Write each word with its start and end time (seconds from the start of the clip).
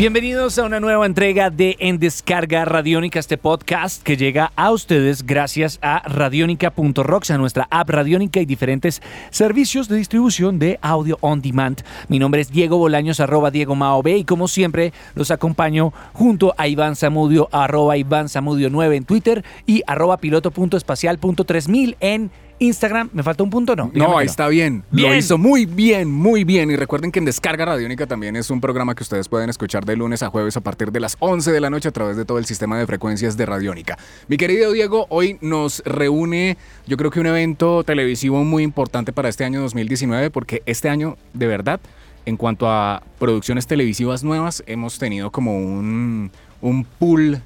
Bienvenidos 0.00 0.58
a 0.58 0.64
una 0.64 0.80
nueva 0.80 1.04
entrega 1.04 1.50
de 1.50 1.76
En 1.78 1.98
Descarga 1.98 2.64
Radiónica, 2.64 3.18
este 3.18 3.36
podcast 3.36 4.02
que 4.02 4.16
llega 4.16 4.50
a 4.56 4.72
ustedes 4.72 5.26
gracias 5.26 5.78
a 5.82 6.00
radionica.rocks, 6.08 7.30
a 7.30 7.36
nuestra 7.36 7.68
app 7.70 7.90
Radiónica 7.90 8.40
y 8.40 8.46
diferentes 8.46 9.02
servicios 9.28 9.88
de 9.88 9.96
distribución 9.96 10.58
de 10.58 10.78
audio 10.80 11.18
on 11.20 11.42
demand. 11.42 11.82
Mi 12.08 12.18
nombre 12.18 12.40
es 12.40 12.50
Diego 12.50 12.78
Bolaños, 12.78 13.20
arroba 13.20 13.50
Diego 13.50 13.74
Mao 13.74 14.02
B, 14.02 14.16
y 14.16 14.24
como 14.24 14.48
siempre 14.48 14.94
los 15.14 15.30
acompaño 15.30 15.92
junto 16.14 16.54
a 16.56 16.66
Iván 16.66 16.96
Zamudio, 16.96 17.50
arroba 17.52 17.98
Iván 17.98 18.30
Zamudio 18.30 18.70
9 18.70 18.96
en 18.96 19.04
Twitter 19.04 19.44
y 19.66 19.82
arroba 19.86 20.16
piloto.espacial.3000 20.16 21.96
en 22.00 22.30
Instagram, 22.60 23.08
me 23.14 23.22
falta 23.22 23.42
un 23.42 23.50
punto, 23.50 23.74
¿no? 23.74 23.90
no, 23.94 24.18
ahí 24.18 24.26
está 24.26 24.46
bien. 24.48 24.84
Lo 24.92 25.14
hizo 25.14 25.38
muy 25.38 25.64
bien, 25.64 26.10
muy 26.10 26.44
bien. 26.44 26.70
Y 26.70 26.76
recuerden 26.76 27.10
que 27.10 27.18
en 27.18 27.24
Descarga 27.24 27.64
Radiónica 27.64 28.06
también 28.06 28.36
es 28.36 28.50
un 28.50 28.60
programa 28.60 28.94
que 28.94 29.02
ustedes 29.02 29.28
pueden 29.28 29.48
escuchar 29.48 29.86
de 29.86 29.96
lunes 29.96 30.22
a 30.22 30.28
jueves 30.28 30.58
a 30.58 30.60
partir 30.60 30.92
de 30.92 31.00
las 31.00 31.16
11 31.20 31.52
de 31.52 31.60
la 31.60 31.70
noche 31.70 31.88
a 31.88 31.92
través 31.92 32.18
de 32.18 32.26
todo 32.26 32.38
el 32.38 32.44
sistema 32.44 32.78
de 32.78 32.86
frecuencias 32.86 33.38
de 33.38 33.46
Radiónica. 33.46 33.98
Mi 34.28 34.36
querido 34.36 34.72
Diego, 34.72 35.06
hoy 35.08 35.38
nos 35.40 35.82
reúne, 35.86 36.58
yo 36.86 36.98
creo 36.98 37.10
que 37.10 37.18
un 37.18 37.26
evento 37.26 37.82
televisivo 37.82 38.44
muy 38.44 38.62
importante 38.62 39.12
para 39.14 39.30
este 39.30 39.44
año 39.44 39.62
2019, 39.62 40.30
porque 40.30 40.62
este 40.66 40.90
año, 40.90 41.16
de 41.32 41.46
verdad, 41.46 41.80
en 42.26 42.36
cuanto 42.36 42.70
a 42.70 43.02
producciones 43.18 43.66
televisivas 43.66 44.22
nuevas, 44.22 44.62
hemos 44.66 44.98
tenido 44.98 45.30
como 45.30 45.56
un, 45.56 46.30
un 46.60 46.84
pool 46.84 47.40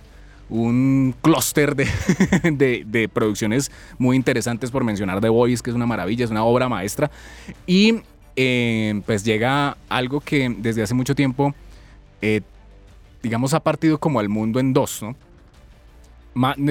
un 0.50 1.14
clúster 1.22 1.74
de, 1.76 2.84
de, 2.86 3.08
producciones 3.08 3.70
muy 3.98 4.16
interesantes 4.16 4.70
por 4.70 4.84
mencionar 4.84 5.20
The 5.20 5.28
Voice, 5.28 5.62
que 5.62 5.70
es 5.70 5.76
una 5.76 5.86
maravilla, 5.86 6.24
es 6.24 6.30
una 6.30 6.44
obra 6.44 6.68
maestra. 6.68 7.10
Y 7.66 8.00
eh, 8.36 9.00
pues 9.06 9.24
llega 9.24 9.76
algo 9.88 10.20
que 10.20 10.54
desde 10.58 10.82
hace 10.82 10.94
mucho 10.94 11.14
tiempo, 11.14 11.54
eh, 12.20 12.40
digamos, 13.22 13.54
ha 13.54 13.60
partido 13.60 13.98
como 13.98 14.20
al 14.20 14.28
mundo 14.28 14.60
en 14.60 14.72
dos, 14.72 15.02
¿no? 15.02 15.16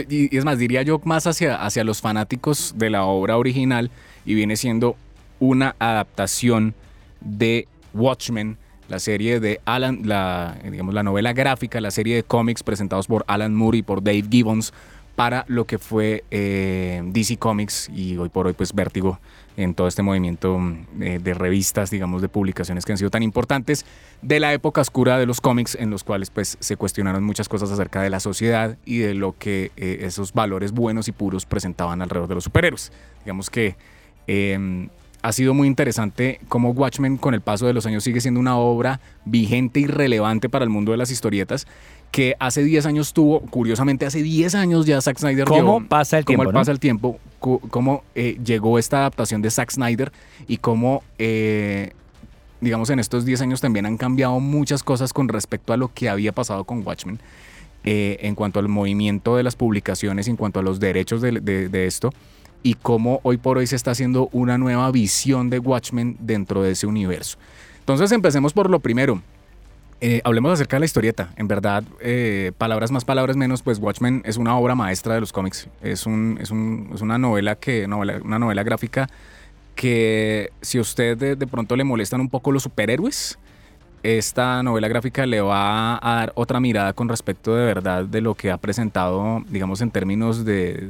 Y 0.09 0.35
es 0.35 0.43
más, 0.43 0.57
diría 0.57 0.81
yo 0.81 0.99
más 1.05 1.25
hacia, 1.25 1.55
hacia 1.55 1.85
los 1.85 2.01
fanáticos 2.01 2.73
de 2.75 2.89
la 2.89 3.05
obra 3.05 3.37
original 3.37 3.91
y 4.25 4.33
viene 4.33 4.57
siendo 4.57 4.97
una 5.39 5.75
adaptación 5.79 6.75
de 7.21 7.67
Watchmen 7.93 8.57
la 8.89 8.99
serie 8.99 9.39
de 9.39 9.61
Alan, 9.65 10.01
la, 10.05 10.57
digamos, 10.63 10.93
la 10.93 11.03
novela 11.03 11.33
gráfica, 11.33 11.81
la 11.81 11.91
serie 11.91 12.15
de 12.15 12.23
cómics 12.23 12.63
presentados 12.63 13.07
por 13.07 13.23
Alan 13.27 13.53
Moore 13.55 13.79
y 13.79 13.81
por 13.83 14.03
Dave 14.03 14.25
Gibbons 14.29 14.73
para 15.15 15.45
lo 15.47 15.65
que 15.65 15.77
fue 15.77 16.23
eh, 16.31 17.01
DC 17.05 17.37
Comics 17.37 17.89
y 17.89 18.17
hoy 18.17 18.29
por 18.29 18.47
hoy 18.47 18.53
pues 18.53 18.73
Vértigo 18.73 19.19
en 19.55 19.75
todo 19.75 19.87
este 19.87 20.01
movimiento 20.01 20.59
eh, 20.99 21.19
de 21.21 21.33
revistas, 21.35 21.91
digamos, 21.91 22.23
de 22.23 22.29
publicaciones 22.29 22.85
que 22.85 22.91
han 22.91 22.97
sido 22.97 23.11
tan 23.11 23.21
importantes 23.21 23.85
de 24.23 24.39
la 24.39 24.51
época 24.53 24.81
oscura 24.81 25.19
de 25.19 25.27
los 25.27 25.41
cómics 25.41 25.75
en 25.75 25.91
los 25.91 26.03
cuales 26.03 26.31
pues 26.31 26.57
se 26.59 26.75
cuestionaron 26.75 27.23
muchas 27.23 27.47
cosas 27.47 27.69
acerca 27.69 28.01
de 28.01 28.09
la 28.09 28.19
sociedad 28.19 28.77
y 28.85 28.97
de 28.99 29.13
lo 29.13 29.35
que 29.37 29.71
eh, 29.77 29.99
esos 30.01 30.33
valores 30.33 30.71
buenos 30.71 31.07
y 31.07 31.11
puros 31.11 31.45
presentaban 31.45 32.01
alrededor 32.01 32.29
de 32.29 32.35
los 32.35 32.45
superhéroes. 32.45 32.91
Digamos 33.23 33.51
que 33.51 33.75
em, 34.25 34.89
ha 35.23 35.31
sido 35.31 35.53
muy 35.53 35.67
interesante 35.67 36.41
cómo 36.49 36.71
Watchmen 36.71 37.17
con 37.17 37.33
el 37.33 37.39
paso 37.39 37.65
de 37.65 37.73
los 37.73 37.85
años 37.85 38.03
sigue 38.03 38.19
siendo 38.19 38.41
una 38.41 38.57
obra 38.57 38.99
vigente 39.23 39.79
y 39.79 39.87
relevante 39.87 40.49
para 40.49 40.63
el 40.63 40.69
mundo 40.69 40.91
de 40.91 40.97
las 40.97 41.11
historietas 41.11 41.65
que 42.11 42.35
hace 42.39 42.61
10 42.61 42.85
años 42.85 43.13
tuvo, 43.13 43.39
curiosamente 43.39 44.05
hace 44.05 44.21
10 44.21 44.53
años 44.53 44.85
ya 44.85 45.01
Zack 45.01 45.17
Snyder 45.17 45.47
¿Cómo 45.47 45.87
pasa 45.87 46.19
el 46.19 46.25
tiempo? 46.25 46.43
¿Cómo 46.43 46.53
pasa 46.53 46.71
el 46.71 46.79
tiempo? 46.79 47.19
¿Cómo 47.39 48.03
eh, 48.15 48.37
llegó 48.43 48.77
esta 48.77 48.97
adaptación 48.97 49.41
de 49.41 49.49
Zack 49.49 49.71
Snyder 49.71 50.11
y 50.45 50.57
cómo, 50.57 51.03
eh, 51.17 51.93
digamos, 52.59 52.89
en 52.89 52.99
estos 52.99 53.23
10 53.23 53.41
años 53.41 53.61
también 53.61 53.85
han 53.85 53.97
cambiado 53.97 54.41
muchas 54.41 54.83
cosas 54.83 55.13
con 55.13 55.29
respecto 55.29 55.71
a 55.71 55.77
lo 55.77 55.87
que 55.93 56.09
había 56.09 56.33
pasado 56.33 56.65
con 56.65 56.85
Watchmen 56.85 57.19
eh, 57.85 58.17
en 58.21 58.35
cuanto 58.35 58.59
al 58.59 58.67
movimiento 58.67 59.37
de 59.37 59.43
las 59.43 59.55
publicaciones, 59.55 60.27
en 60.27 60.35
cuanto 60.35 60.59
a 60.59 60.63
los 60.63 60.81
derechos 60.81 61.21
de 61.21 61.85
esto 61.87 62.11
y 62.63 62.75
cómo 62.75 63.19
hoy 63.23 63.37
por 63.37 63.57
hoy 63.57 63.67
se 63.67 63.75
está 63.75 63.91
haciendo 63.91 64.29
una 64.31 64.57
nueva 64.57 64.89
visión 64.91 65.49
de 65.49 65.59
Watchmen 65.59 66.15
dentro 66.19 66.63
de 66.63 66.71
ese 66.71 66.87
universo. 66.87 67.37
Entonces 67.79 68.11
empecemos 68.13 68.53
por 68.53 68.69
lo 68.69 68.79
primero. 68.79 69.21
Eh, 69.99 70.21
hablemos 70.23 70.51
acerca 70.53 70.77
de 70.77 70.81
la 70.81 70.85
historieta. 70.85 71.29
En 71.35 71.47
verdad, 71.47 71.83
eh, 72.01 72.51
palabras 72.57 72.91
más, 72.91 73.05
palabras 73.05 73.37
menos, 73.37 73.61
pues 73.61 73.79
Watchmen 73.79 74.21
es 74.25 74.37
una 74.37 74.57
obra 74.57 74.75
maestra 74.75 75.13
de 75.13 75.19
los 75.19 75.31
cómics. 75.31 75.67
Es, 75.81 76.05
un, 76.05 76.37
es, 76.41 76.51
un, 76.51 76.91
es 76.93 77.01
una 77.01 77.17
novela 77.17 77.55
que, 77.55 77.87
novela, 77.87 78.19
una 78.23 78.39
novela 78.39 78.63
gráfica 78.63 79.09
que 79.75 80.51
si 80.61 80.77
a 80.77 80.81
usted 80.81 81.17
de, 81.17 81.35
de, 81.35 81.47
pronto 81.47 81.75
le 81.75 81.83
molestan 81.83 82.21
un 82.21 82.29
poco 82.29 82.51
los 82.51 82.63
superhéroes, 82.63 83.39
esta 84.03 84.61
novela 84.61 84.87
gráfica 84.87 85.25
le 85.25 85.41
va 85.41 85.95
a 85.95 86.15
dar 86.15 86.33
otra 86.35 86.59
mirada 86.59 86.93
con 86.93 87.09
respecto 87.09 87.55
de 87.55 87.65
verdad 87.65 88.05
de 88.05 88.21
lo 88.21 88.35
que 88.35 88.51
ha 88.51 88.57
presentado, 88.57 89.41
digamos, 89.47 89.81
en 89.81 89.89
términos 89.89 90.43
de, 90.45 90.89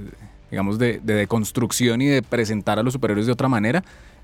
digamos, 0.53 0.78
de, 0.78 1.00
de 1.00 1.25
construcción 1.25 2.00
y 2.00 2.06
de 2.06 2.22
presentar 2.22 2.78
a 2.78 2.84
los 2.84 2.94
superhéroes 2.94 3.25
de 3.25 3.31
otra 3.31 3.47
manera. 3.47 3.84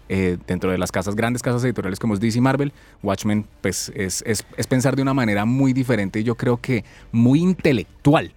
Eh, 0.09 0.37
dentro 0.45 0.71
de 0.71 0.77
las 0.77 0.91
casas, 0.91 1.15
grandes 1.15 1.41
casas 1.41 1.63
editoriales 1.63 1.99
como 1.99 2.13
es 2.13 2.19
DC 2.19 2.39
Marvel, 2.39 2.71
Watchmen, 3.01 3.47
pues 3.61 3.91
es, 3.95 4.23
es, 4.27 4.45
es, 4.57 4.67
pensar 4.67 4.95
de 4.95 5.01
una 5.01 5.15
manera 5.15 5.45
muy 5.45 5.73
diferente 5.73 6.19
y 6.19 6.23
yo 6.23 6.35
creo 6.35 6.57
que 6.57 6.83
muy 7.11 7.39
intelectual. 7.39 8.31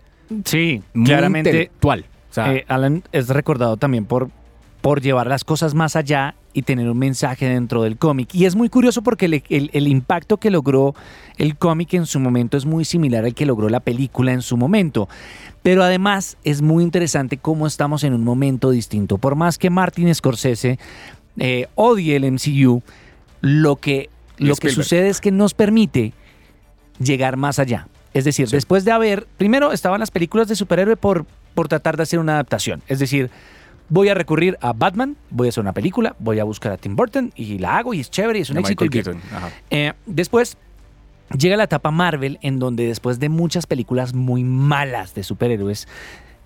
Sí, 0.46 0.82
muy 0.94 1.06
claramente. 1.06 1.50
Intelectual. 1.50 2.06
O 2.30 2.34
sea, 2.34 2.54
eh, 2.54 2.64
Alan 2.66 3.02
es 3.12 3.28
recordado 3.28 3.76
también 3.76 4.06
por, 4.06 4.30
por 4.82 5.00
llevar 5.00 5.28
las 5.28 5.44
cosas 5.44 5.74
más 5.74 5.94
allá 5.94 6.34
y 6.52 6.62
tener 6.62 6.90
un 6.90 6.98
mensaje 6.98 7.48
dentro 7.48 7.84
del 7.84 7.96
cómic. 7.96 8.34
Y 8.34 8.44
es 8.44 8.56
muy 8.56 8.68
curioso 8.68 9.00
porque 9.00 9.26
el, 9.26 9.42
el, 9.48 9.70
el 9.72 9.86
impacto 9.86 10.36
que 10.36 10.50
logró 10.50 10.94
el 11.38 11.56
cómic 11.56 11.94
en 11.94 12.04
su 12.04 12.18
momento 12.18 12.56
es 12.56 12.66
muy 12.66 12.84
similar 12.84 13.24
al 13.24 13.34
que 13.34 13.46
logró 13.46 13.68
la 13.68 13.78
película 13.80 14.32
en 14.32 14.42
su 14.42 14.56
momento. 14.56 15.08
Pero 15.62 15.84
además 15.84 16.36
es 16.42 16.62
muy 16.62 16.82
interesante 16.82 17.38
cómo 17.38 17.68
estamos 17.68 18.02
en 18.02 18.12
un 18.12 18.24
momento 18.24 18.70
distinto. 18.70 19.18
Por 19.18 19.36
más 19.36 19.56
que 19.56 19.70
Martin 19.70 20.12
Scorsese 20.12 20.80
eh, 21.38 21.68
odie 21.76 22.16
el 22.16 22.30
MCU, 22.30 22.82
lo 23.40 23.76
que, 23.76 24.10
lo 24.38 24.56
que 24.56 24.70
sucede 24.70 25.08
es 25.08 25.20
que 25.20 25.30
nos 25.30 25.54
permite 25.54 26.12
llegar 26.98 27.36
más 27.36 27.60
allá. 27.60 27.86
Es 28.14 28.24
decir, 28.24 28.48
sí. 28.48 28.56
después 28.56 28.84
de 28.84 28.90
haber, 28.90 29.28
primero 29.38 29.70
estaban 29.70 30.00
las 30.00 30.10
películas 30.10 30.48
de 30.48 30.56
superhéroe 30.56 30.96
por, 30.96 31.24
por 31.54 31.68
tratar 31.68 31.96
de 31.96 32.02
hacer 32.02 32.18
una 32.18 32.32
adaptación. 32.34 32.82
Es 32.88 32.98
decir, 32.98 33.30
voy 33.92 34.08
a 34.08 34.14
recurrir 34.14 34.56
a 34.62 34.72
Batman, 34.72 35.16
voy 35.28 35.48
a 35.48 35.50
hacer 35.50 35.60
una 35.60 35.74
película, 35.74 36.16
voy 36.18 36.38
a 36.38 36.44
buscar 36.44 36.72
a 36.72 36.78
Tim 36.78 36.96
Burton 36.96 37.30
y 37.36 37.58
la 37.58 37.76
hago 37.76 37.92
y 37.92 38.00
es 38.00 38.10
chévere 38.10 38.38
y 38.38 38.42
es 38.42 38.48
un 38.48 38.54
De 38.54 38.60
éxito. 38.60 38.86
Michael 38.86 39.18
ajá. 39.30 39.50
Eh, 39.68 39.92
después 40.06 40.56
llega 41.36 41.58
la 41.58 41.64
etapa 41.64 41.90
Marvel 41.90 42.38
en 42.40 42.58
donde 42.58 42.86
después 42.86 43.20
de 43.20 43.28
muchas 43.28 43.66
películas 43.66 44.14
muy 44.14 44.44
malas 44.44 45.14
de 45.14 45.22
superhéroes, 45.22 45.88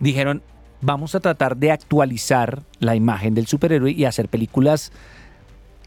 dijeron, 0.01 0.43
vamos 0.81 1.15
a 1.15 1.21
tratar 1.21 1.57
de 1.57 1.71
actualizar 1.71 2.65
la 2.81 2.97
imagen 2.97 3.35
del 3.35 3.47
superhéroe 3.47 3.93
y 3.93 4.07
hacer 4.07 4.29
películas 4.29 4.91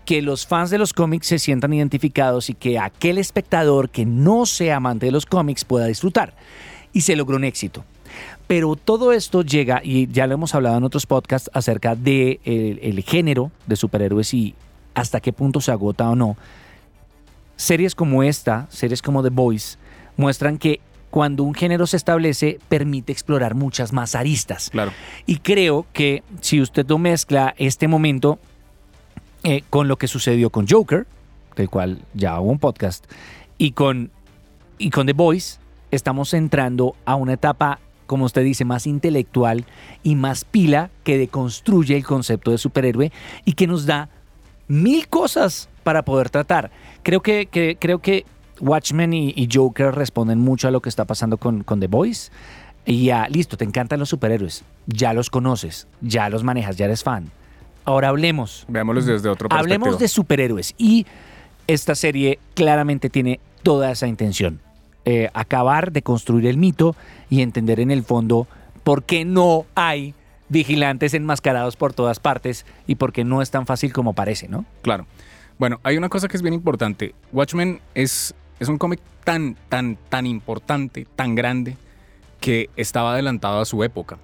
que 0.05 0.21
los 0.21 0.47
fans 0.47 0.69
de 0.69 0.77
los 0.77 0.93
cómics 0.93 1.27
se 1.27 1.39
sientan 1.39 1.73
identificados 1.73 2.49
y 2.49 2.53
que 2.53 2.79
aquel 2.79 3.17
espectador 3.17 3.89
que 3.89 4.05
no 4.05 4.45
sea 4.45 4.77
amante 4.77 5.07
de 5.07 5.11
los 5.11 5.25
cómics 5.25 5.65
pueda 5.65 5.87
disfrutar. 5.87 6.35
Y 6.93 7.01
se 7.01 7.15
logró 7.15 7.35
un 7.35 7.43
éxito. 7.43 7.83
Pero 8.47 8.75
todo 8.75 9.13
esto 9.13 9.43
llega, 9.43 9.81
y 9.83 10.07
ya 10.11 10.25
lo 10.25 10.33
hemos 10.33 10.55
hablado 10.55 10.77
en 10.77 10.83
otros 10.83 11.05
podcasts 11.05 11.49
acerca 11.53 11.95
del 11.95 12.03
de 12.03 12.39
el, 12.45 12.79
el 12.81 13.03
género 13.03 13.51
de 13.67 13.75
superhéroes 13.75 14.33
y 14.33 14.55
hasta 14.95 15.19
qué 15.19 15.31
punto 15.31 15.61
se 15.61 15.71
agota 15.71 16.09
o 16.09 16.15
no. 16.15 16.35
Series 17.55 17.93
como 17.93 18.23
esta, 18.23 18.67
series 18.69 19.01
como 19.01 19.21
The 19.21 19.29
Boys, 19.29 19.77
muestran 20.17 20.57
que 20.57 20.79
cuando 21.09 21.43
un 21.43 21.53
género 21.53 21.87
se 21.87 21.97
establece, 21.97 22.59
permite 22.69 23.11
explorar 23.11 23.55
muchas 23.55 23.93
más 23.93 24.15
aristas. 24.15 24.69
Claro. 24.69 24.91
Y 25.25 25.37
creo 25.37 25.85
que 25.93 26.23
si 26.41 26.61
usted 26.61 26.87
lo 26.87 26.97
mezcla 26.97 27.55
este 27.57 27.87
momento 27.87 28.39
eh, 29.43 29.63
con 29.69 29.87
lo 29.87 29.97
que 29.97 30.07
sucedió 30.07 30.49
con 30.49 30.67
Joker, 30.67 31.07
del 31.55 31.69
cual 31.69 31.99
ya 32.13 32.39
hubo 32.39 32.51
un 32.51 32.59
podcast, 32.59 33.05
y 33.57 33.71
con, 33.71 34.11
y 34.77 34.89
con 34.91 35.07
The 35.07 35.13
Boys, 35.13 35.59
estamos 35.91 36.33
entrando 36.33 36.95
a 37.05 37.15
una 37.15 37.33
etapa, 37.33 37.79
como 38.07 38.25
usted 38.25 38.43
dice, 38.43 38.65
más 38.65 38.87
intelectual 38.87 39.65
y 40.03 40.15
más 40.15 40.45
pila 40.45 40.89
que 41.03 41.17
deconstruye 41.17 41.95
el 41.95 42.05
concepto 42.05 42.51
de 42.51 42.57
superhéroe 42.57 43.11
y 43.45 43.53
que 43.53 43.67
nos 43.67 43.85
da 43.85 44.09
mil 44.67 45.07
cosas 45.07 45.69
para 45.83 46.03
poder 46.03 46.29
tratar. 46.29 46.71
Creo 47.03 47.21
que, 47.21 47.47
que 47.47 47.77
creo 47.79 47.99
que 47.99 48.25
Watchmen 48.59 49.13
y, 49.13 49.33
y, 49.35 49.47
Joker 49.51 49.93
responden 49.93 50.39
mucho 50.39 50.67
a 50.67 50.71
lo 50.71 50.81
que 50.81 50.89
está 50.89 51.05
pasando 51.05 51.37
con, 51.37 51.63
con 51.63 51.79
The 51.79 51.87
Boys. 51.87 52.31
Y 52.85 53.05
ya, 53.05 53.27
listo, 53.29 53.57
te 53.57 53.65
encantan 53.65 53.99
los 53.99 54.09
superhéroes. 54.09 54.63
Ya 54.87 55.13
los 55.13 55.29
conoces, 55.29 55.87
ya 56.01 56.29
los 56.29 56.43
manejas, 56.43 56.75
ya 56.77 56.85
eres 56.85 57.03
fan. 57.03 57.31
Ahora 57.85 58.09
hablemos. 58.09 58.65
Veámoslos 58.67 59.05
desde 59.05 59.29
otro 59.29 59.47
Hablemos 59.51 59.99
de 59.99 60.07
superhéroes. 60.07 60.75
Y 60.77 61.05
esta 61.67 61.95
serie 61.95 62.39
claramente 62.53 63.09
tiene 63.09 63.39
toda 63.63 63.91
esa 63.91 64.07
intención. 64.07 64.59
Eh, 65.05 65.29
acabar 65.33 65.91
de 65.91 66.01
construir 66.01 66.45
el 66.45 66.57
mito 66.57 66.95
y 67.29 67.41
entender 67.41 67.79
en 67.79 67.89
el 67.89 68.03
fondo 68.03 68.47
por 68.83 69.03
qué 69.03 69.25
no 69.25 69.65
hay 69.73 70.13
vigilantes 70.49 71.13
enmascarados 71.13 71.75
por 71.75 71.93
todas 71.93 72.19
partes 72.19 72.65
y 72.85 72.95
por 72.95 73.13
qué 73.13 73.23
no 73.23 73.41
es 73.41 73.49
tan 73.49 73.65
fácil 73.65 73.93
como 73.93 74.13
parece, 74.13 74.47
¿no? 74.49 74.65
Claro. 74.81 75.05
Bueno, 75.57 75.79
hay 75.83 75.97
una 75.97 76.09
cosa 76.09 76.27
que 76.27 76.37
es 76.37 76.41
bien 76.41 76.53
importante. 76.53 77.15
Watchmen 77.31 77.79
es, 77.95 78.35
es 78.59 78.67
un 78.67 78.77
cómic 78.77 78.99
tan, 79.23 79.55
tan, 79.69 79.97
tan 80.09 80.25
importante, 80.25 81.05
tan 81.15 81.35
grande, 81.35 81.77
que 82.39 82.69
estaba 82.75 83.13
adelantado 83.13 83.59
a 83.59 83.65
su 83.65 83.83
época. 83.83 84.17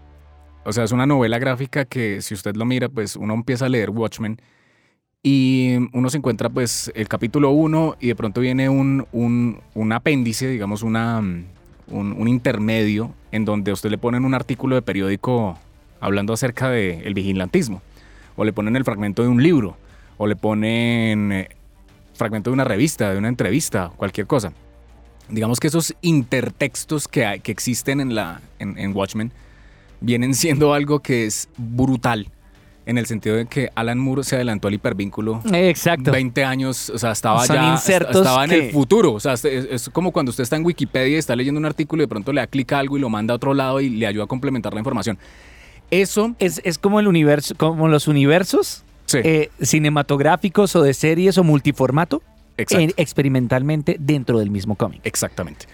O 0.64 0.74
sea, 0.74 0.84
es 0.84 0.92
una 0.92 1.06
novela 1.06 1.38
gráfica 1.38 1.86
que 1.86 2.22
si 2.22 2.34
usted 2.34 2.56
lo 2.56 2.66
mira, 2.66 2.90
pues 2.90 3.16
uno 3.16 3.34
empieza 3.34 3.66
a 3.66 3.70
leer 3.70 3.92
Watchmen 3.92 4.42
y 5.28 5.78
uno 5.92 6.12
se 6.12 6.18
encuentra 6.18 6.50
pues 6.50 6.92
el 6.94 7.08
capítulo 7.08 7.50
1 7.50 7.96
y 8.00 8.10
de 8.10 8.16
pronto 8.16 8.42
viene 8.42 8.70
un, 8.70 9.08
un, 9.12 9.92
apéndice, 9.92 10.48
digamos 10.48 10.84
una, 10.84 11.20
un, 11.88 12.28
intermedio 12.28 13.12
en 13.32 13.44
donde 13.44 13.72
usted 13.72 13.90
le 13.90 13.98
ponen 13.98 14.24
un 14.24 14.36
artículo 14.36 14.76
de 14.76 14.84
periódico 14.84 15.58
hablando 16.00 16.32
acerca 16.32 16.70
del 16.70 17.16
vigilantismo, 17.16 17.82
o 18.36 18.46
le 18.46 18.54
ponen 18.54 18.76
el 18.76 18.84
fragmento 18.84 19.24
de 19.24 19.30
un 19.30 19.42
libro, 19.42 19.78
o 20.18 20.28
le 20.28 20.36
ponen 20.36 21.32
eh, 21.32 21.50
fragmento 22.14 22.52
de 22.52 22.54
una 22.54 22.64
revista, 22.64 23.12
de 23.12 23.18
una 23.18 23.30
entrevista, 23.30 23.92
cualquier 23.98 24.28
cosa. 24.28 24.54
Digamos 25.28 25.60
que 25.60 25.66
esos 25.66 25.96
intertextos 26.02 27.08
que, 27.08 27.42
que 27.42 27.52
existen 27.52 28.00
en, 28.00 28.14
la, 28.14 28.42
en 28.60 28.96
Watchmen, 28.96 29.32
vienen 30.02 30.36
siendo 30.36 30.76
algo 30.76 31.00
que 31.00 31.26
es 31.26 31.50
brutal 31.58 32.30
en 32.86 32.98
el 32.98 33.06
sentido 33.06 33.36
de 33.36 33.46
que 33.46 33.70
Alan 33.76 33.98
Moore 33.98 34.24
se 34.24 34.36
adelantó 34.36 34.68
al 34.68 34.76
hipervínculo. 34.76 35.42
Exacto. 35.52 36.12
20 36.12 36.44
años, 36.44 36.90
o 36.90 36.98
sea, 36.98 37.12
estaba 37.12 37.46
ya 37.46 37.76
estaba 37.76 38.46
en 38.46 38.52
el 38.52 38.72
futuro, 38.72 39.14
o 39.14 39.20
sea, 39.20 39.34
es, 39.34 39.90
como 39.90 40.12
cuando 40.12 40.30
usted 40.30 40.44
está 40.44 40.56
en 40.56 40.66
Wikipedia 40.66 41.16
y 41.16 41.20
está 41.20 41.36
leyendo 41.36 41.60
un 41.60 41.66
artículo 41.66 42.04
y 42.04 42.06
de 42.06 42.08
pronto 42.08 42.32
le 42.32 42.42
da 42.42 42.48
clic 42.48 42.72
a 42.74 42.80
algo 42.80 42.98
y 42.98 43.02
lo 43.02 43.10
manda 43.10 43.34
a 43.34 43.36
otro 43.36 43.54
lado 43.54 43.82
y 43.82 43.90
le 43.90 44.08
ayuda 44.08 44.26
a 44.26 44.28
complementar 44.28 44.74
la 44.74 44.80
información. 44.80 45.18
Eso 45.92 46.36
es, 46.40 46.62
es 46.64 46.78
como 46.78 47.00
el 47.00 47.08
universo, 47.08 47.56
como 47.56 47.88
los 47.88 48.08
universos 48.08 48.84
eh, 49.14 49.50
cinematográficos 49.62 50.76
o 50.76 50.82
de 50.82 50.94
series 50.94 51.38
o 51.38 51.44
multiformato. 51.44 52.22
Eh, 52.58 52.94
experimentalmente 52.96 53.98
dentro 54.00 54.40
del 54.40 54.50
mismo 54.50 54.76
cómic. 54.76 55.02
Exactamente. 55.04 55.66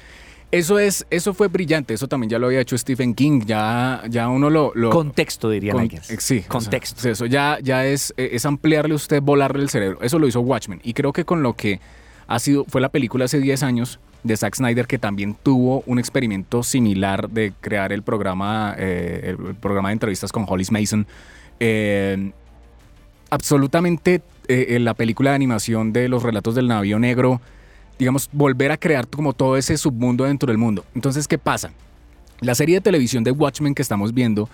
Eso 0.51 0.79
es, 0.79 1.05
eso 1.09 1.33
fue 1.33 1.47
brillante, 1.47 1.93
eso 1.93 2.09
también 2.09 2.29
ya 2.29 2.37
lo 2.37 2.47
había 2.47 2.59
hecho 2.59 2.77
Stephen 2.77 3.13
King, 3.13 3.43
ya, 3.45 4.03
ya 4.09 4.27
uno 4.27 4.49
lo... 4.49 4.73
contexto, 4.89 5.49
diría 5.49 5.71
con, 5.71 5.89
Sí. 6.19 6.41
Contexto. 6.41 7.09
eso 7.09 7.25
ya, 7.25 7.57
ya 7.63 7.85
es, 7.85 8.13
es 8.17 8.45
ampliarle 8.45 8.91
a 8.91 8.95
usted, 8.97 9.21
volarle 9.21 9.63
el 9.63 9.69
cerebro. 9.69 9.99
Eso 10.01 10.19
lo 10.19 10.27
hizo 10.27 10.41
Watchmen. 10.41 10.81
Y 10.83 10.93
creo 10.93 11.13
que 11.13 11.23
con 11.23 11.41
lo 11.41 11.53
que 11.53 11.79
ha 12.27 12.37
sido, 12.39 12.65
fue 12.65 12.81
la 12.81 12.89
película 12.89 13.25
hace 13.25 13.39
10 13.39 13.63
años 13.63 13.99
de 14.23 14.35
Zack 14.35 14.55
Snyder, 14.55 14.87
que 14.87 14.97
también 14.97 15.35
tuvo 15.41 15.83
un 15.85 15.99
experimento 15.99 16.63
similar 16.63 17.29
de 17.29 17.53
crear 17.61 17.93
el 17.93 18.03
programa, 18.03 18.75
eh, 18.77 19.35
el, 19.37 19.55
programa 19.55 19.89
de 19.89 19.93
entrevistas 19.93 20.33
con 20.33 20.45
Hollis 20.47 20.71
Mason. 20.71 21.07
Eh, 21.61 22.31
absolutamente 23.29 24.21
eh, 24.47 24.79
la 24.79 24.93
película 24.95 25.31
de 25.31 25.37
animación 25.37 25.93
de 25.93 26.09
los 26.09 26.23
relatos 26.23 26.55
del 26.55 26.67
navío 26.67 26.99
negro 26.99 27.39
digamos, 28.01 28.29
volver 28.31 28.71
a 28.71 28.77
crear 28.77 29.07
como 29.07 29.31
todo 29.31 29.57
ese 29.57 29.77
submundo 29.77 30.23
dentro 30.23 30.47
del 30.47 30.57
mundo. 30.57 30.83
Entonces, 30.95 31.27
¿qué 31.27 31.37
pasa? 31.37 31.71
La 32.39 32.55
serie 32.55 32.77
de 32.77 32.81
televisión 32.81 33.23
de 33.23 33.29
Watchmen 33.29 33.75
que 33.75 33.83
estamos 33.83 34.15
viendo, 34.15 34.49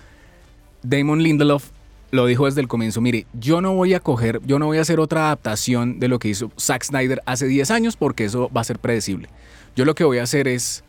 Damon 0.83 1.23
Lindelof 1.23 1.69
lo 2.11 2.25
dijo 2.25 2.43
desde 2.43 2.59
el 2.59 2.67
comienzo, 2.67 2.99
mire, 2.99 3.25
yo 3.31 3.61
no 3.61 3.73
voy 3.73 3.93
a 3.93 4.01
coger, 4.01 4.41
yo 4.45 4.59
no 4.59 4.65
voy 4.65 4.79
a 4.79 4.81
hacer 4.81 4.99
otra 4.99 5.27
adaptación 5.27 5.97
de 5.97 6.09
lo 6.09 6.19
que 6.19 6.27
hizo 6.27 6.51
Zack 6.59 6.83
Snyder 6.83 7.21
hace 7.25 7.47
10 7.47 7.71
años 7.71 7.95
porque 7.95 8.25
eso 8.25 8.51
va 8.53 8.59
a 8.59 8.63
ser 8.65 8.79
predecible. 8.79 9.29
Yo 9.77 9.85
lo 9.85 9.95
que 9.95 10.03
voy 10.03 10.17
a 10.17 10.23
hacer 10.23 10.49
es 10.49 10.83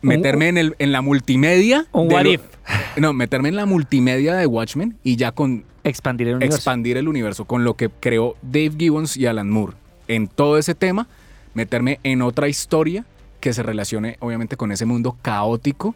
meterme 0.00 0.50
en, 0.50 0.58
el, 0.58 0.76
en 0.78 0.92
la 0.92 1.02
multimedia. 1.02 1.88
Un 1.90 2.12
what 2.12 2.24
if. 2.26 2.40
No, 2.96 3.12
meterme 3.12 3.48
en 3.48 3.56
la 3.56 3.66
multimedia 3.66 4.36
de 4.36 4.46
Watchmen 4.46 4.96
y 5.02 5.16
ya 5.16 5.32
con... 5.32 5.64
Expandir 5.82 6.28
el 6.28 6.34
universo. 6.36 6.56
Expandir 6.56 6.96
el 6.98 7.08
universo 7.08 7.46
con 7.46 7.64
lo 7.64 7.74
que 7.74 7.90
creó 7.90 8.36
Dave 8.42 8.74
Gibbons 8.78 9.16
y 9.16 9.26
Alan 9.26 9.50
Moore 9.50 9.72
en 10.06 10.28
todo 10.28 10.56
ese 10.56 10.76
tema 10.76 11.08
meterme 11.54 12.00
en 12.02 12.22
otra 12.22 12.48
historia 12.48 13.04
que 13.40 13.52
se 13.52 13.62
relacione 13.62 14.16
obviamente 14.20 14.56
con 14.56 14.72
ese 14.72 14.86
mundo 14.86 15.16
caótico 15.22 15.94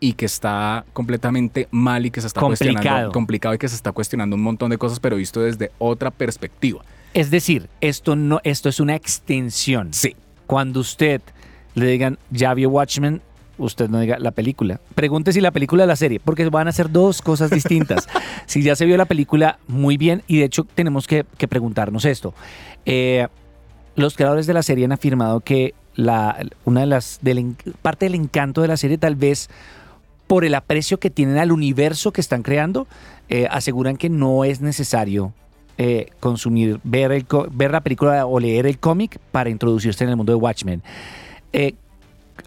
y 0.00 0.14
que 0.14 0.26
está 0.26 0.84
completamente 0.92 1.68
mal 1.70 2.06
y 2.06 2.10
que 2.10 2.20
se 2.20 2.26
está 2.26 2.40
complicado. 2.40 2.74
cuestionando 2.74 3.12
complicado 3.12 3.54
y 3.54 3.58
que 3.58 3.68
se 3.68 3.76
está 3.76 3.92
cuestionando 3.92 4.36
un 4.36 4.42
montón 4.42 4.70
de 4.70 4.78
cosas 4.78 5.00
pero 5.00 5.16
visto 5.16 5.40
desde 5.40 5.72
otra 5.78 6.10
perspectiva. 6.10 6.82
Es 7.14 7.30
decir, 7.30 7.68
esto 7.80 8.14
no 8.16 8.40
esto 8.44 8.68
es 8.68 8.80
una 8.80 8.94
extensión. 8.94 9.92
Sí. 9.92 10.16
Cuando 10.46 10.80
usted 10.80 11.22
le 11.74 11.86
digan, 11.86 12.18
"Ya 12.30 12.52
vio 12.54 12.68
Watchmen", 12.70 13.22
usted 13.58 13.88
no 13.88 14.00
diga 14.00 14.18
la 14.18 14.30
película. 14.30 14.80
Pregunte 14.94 15.32
si 15.32 15.40
la 15.40 15.50
película 15.50 15.84
es 15.84 15.88
la 15.88 15.96
serie, 15.96 16.20
porque 16.20 16.48
van 16.50 16.68
a 16.68 16.72
ser 16.72 16.90
dos 16.90 17.22
cosas 17.22 17.50
distintas. 17.50 18.08
si 18.46 18.62
ya 18.62 18.76
se 18.76 18.84
vio 18.84 18.96
la 18.96 19.06
película, 19.06 19.58
muy 19.66 19.96
bien, 19.96 20.22
y 20.26 20.38
de 20.38 20.44
hecho 20.44 20.64
tenemos 20.64 21.06
que, 21.06 21.24
que 21.38 21.48
preguntarnos 21.48 22.04
esto. 22.04 22.34
Eh, 22.84 23.26
los 23.96 24.14
creadores 24.14 24.46
de 24.46 24.54
la 24.54 24.62
serie 24.62 24.84
han 24.84 24.92
afirmado 24.92 25.40
que 25.40 25.74
la, 25.94 26.46
una 26.64 26.80
de 26.80 26.86
las 26.86 27.20
parte 27.82 28.06
del 28.06 28.14
encanto 28.14 28.62
de 28.62 28.68
la 28.68 28.76
serie 28.76 28.98
tal 28.98 29.16
vez 29.16 29.48
por 30.26 30.44
el 30.44 30.54
aprecio 30.54 30.98
que 30.98 31.10
tienen 31.10 31.38
al 31.38 31.52
universo 31.52 32.12
que 32.12 32.20
están 32.20 32.42
creando, 32.42 32.86
eh, 33.28 33.46
aseguran 33.50 33.96
que 33.96 34.08
no 34.08 34.44
es 34.44 34.60
necesario 34.60 35.32
eh, 35.78 36.10
consumir, 36.20 36.80
ver, 36.84 37.12
el, 37.12 37.26
ver 37.52 37.70
la 37.70 37.80
película 37.80 38.26
o 38.26 38.40
leer 38.40 38.66
el 38.66 38.78
cómic 38.78 39.18
para 39.30 39.50
introducirse 39.50 40.04
en 40.04 40.10
el 40.10 40.16
mundo 40.16 40.32
de 40.32 40.36
Watchmen. 40.36 40.82
Eh, 41.52 41.74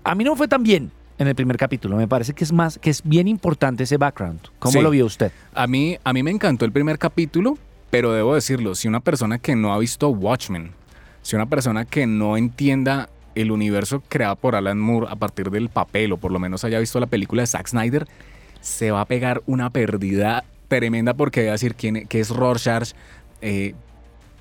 a 0.03 0.13
mí 0.13 0.23
no 0.23 0.35
fue 0.35 0.47
tan 0.47 0.61
bien 0.61 0.91
en 1.17 1.27
el 1.27 1.35
primer 1.35 1.57
capítulo. 1.57 1.95
Me 1.95 2.07
parece 2.07 2.33
que 2.33 2.43
es 2.43 2.51
más, 2.51 2.77
que 2.79 2.89
es 2.89 3.01
bien 3.03 3.27
importante 3.27 3.83
ese 3.83 3.97
background. 3.97 4.39
¿Cómo 4.59 4.81
lo 4.81 4.89
vio 4.89 5.05
usted? 5.05 5.31
A 5.53 5.67
mí, 5.67 5.97
a 6.03 6.11
mí 6.11 6.21
me 6.21 6.31
encantó 6.31 6.65
el 6.65 6.71
primer 6.71 6.99
capítulo, 6.99 7.57
pero 7.89 8.11
debo 8.11 8.35
decirlo, 8.35 8.75
si 8.75 8.87
una 8.87 8.99
persona 8.99 9.39
que 9.39 9.55
no 9.55 9.73
ha 9.73 9.79
visto 9.79 10.09
Watchmen 10.09 10.78
si 11.21 11.35
una 11.35 11.45
persona 11.45 11.85
que 11.85 12.07
no 12.07 12.37
entienda 12.37 13.09
el 13.35 13.51
universo 13.51 14.01
creado 14.07 14.35
por 14.35 14.55
Alan 14.55 14.79
Moore 14.79 15.07
a 15.09 15.15
partir 15.15 15.49
del 15.51 15.69
papel, 15.69 16.11
o 16.11 16.17
por 16.17 16.31
lo 16.31 16.39
menos 16.39 16.63
haya 16.63 16.79
visto 16.79 16.99
la 16.99 17.07
película 17.07 17.41
de 17.43 17.47
Zack 17.47 17.67
Snyder, 17.67 18.07
se 18.61 18.91
va 18.91 19.01
a 19.01 19.05
pegar 19.05 19.41
una 19.45 19.69
pérdida 19.69 20.43
tremenda 20.67 21.13
porque 21.13 21.43
va 21.45 21.49
a 21.49 21.51
decir 21.53 21.75
quién, 21.75 22.07
qué 22.07 22.19
es 22.19 22.29
Rorschach, 22.29 22.91
eh, 23.41 23.73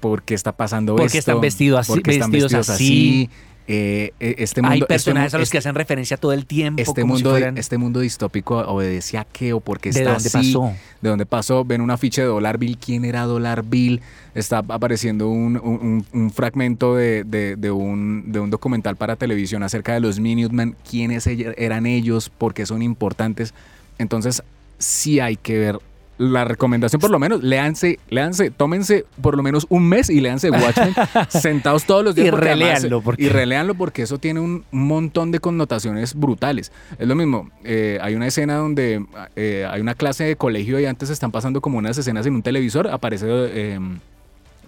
por 0.01 0.23
qué 0.23 0.35
está 0.35 0.53
pasando 0.53 0.97
porque 0.97 1.19
esto. 1.19 1.33
Están 1.33 1.41
vestidos 1.41 1.81
así, 1.81 1.93
porque 1.93 2.11
están 2.13 2.31
vestidos, 2.31 2.69
así. 2.69 3.31
Eh, 3.71 4.15
este 4.19 4.63
mundo, 4.63 4.73
Hay 4.73 4.81
este 4.81 4.87
personajes 4.87 5.35
a 5.35 5.39
los 5.39 5.51
que 5.51 5.59
hacen 5.59 5.75
referencia 5.75 6.17
todo 6.17 6.33
el 6.33 6.47
tiempo. 6.47 6.81
Este 6.81 7.05
mundo, 7.05 7.37
este 7.37 7.77
mundo 7.77 8.01
distópico 8.01 8.57
obedece 8.61 9.19
a 9.19 9.25
qué 9.25 9.53
o 9.53 9.61
por 9.61 9.79
qué 9.79 9.91
está 9.91 10.01
¿De 10.01 10.07
dónde 10.07 10.31
pasó? 10.31 10.75
¿De 11.03 11.09
dónde 11.11 11.27
pasó? 11.27 11.65
Ven 11.67 11.83
una 11.83 11.99
ficha 11.99 12.23
de 12.23 12.29
Dollar 12.29 12.57
Bill. 12.57 12.79
¿Quién 12.79 13.05
era 13.05 13.25
Dollar 13.25 13.63
Bill? 13.63 14.01
Está 14.35 14.65
apareciendo 14.67 15.29
un, 15.29 16.33
fragmento 16.35 16.95
de, 16.97 17.71
un, 17.71 18.33
de 18.33 18.41
un 18.41 18.49
documental 18.49 18.97
para 18.97 19.17
televisión 19.17 19.63
acerca 19.63 19.93
de 19.93 20.01
los 20.01 20.19
Minutemen. 20.19 20.75
¿Quiénes 20.89 21.27
eran 21.27 21.85
ellos? 21.85 22.31
¿Por 22.31 22.55
qué 22.55 22.65
son 22.65 22.81
importantes? 22.81 23.53
Entonces, 23.99 24.43
sí 24.79 25.21
hay 25.21 25.37
que 25.37 25.59
ver 25.59 25.79
la 26.19 26.45
recomendación, 26.45 27.01
por 27.01 27.11
lo 27.11 27.19
menos, 27.19 27.43
léanse, 27.43 27.99
léanse, 28.11 28.51
tómense 28.51 29.07
por 29.23 29.37
lo 29.37 29.43
menos 29.43 29.67
un 29.71 29.89
mes 29.89 30.11
y 30.11 30.21
léanse 30.21 30.51
Watchmen 30.51 30.95
sentados 31.29 31.85
todos 31.85 32.05
los 32.05 32.15
días. 32.15 32.29
Y 32.29 32.31
releanlo. 32.31 33.01
Porque... 33.01 33.23
Y 33.23 33.29
releanlo 33.29 33.75
porque 33.75 34.03
eso 34.03 34.19
tiene 34.19 34.41
un 34.41 34.65
montón 34.73 35.31
de 35.31 35.39
connotaciones 35.39 36.15
brutales. 36.15 36.73
Es 36.99 37.07
lo 37.07 37.15
mismo, 37.15 37.51
eh, 37.65 37.99
hay 38.03 38.15
una 38.15 38.27
escena 38.27 38.57
donde 38.57 39.05
eh, 39.37 39.67
hay 39.71 39.81
una 39.81 39.95
clase 39.95 40.25
de 40.25 40.37
colegio 40.37 40.79
y 40.81 40.87
antes 40.87 41.09
están 41.11 41.31
pasando 41.31 41.61
como 41.61 41.79
unas 41.79 41.97
escenas 41.97 42.27
en 42.27 42.35
un 42.35 42.43
televisor, 42.43 42.89
aparece... 42.89 43.27
Eh, 43.29 43.79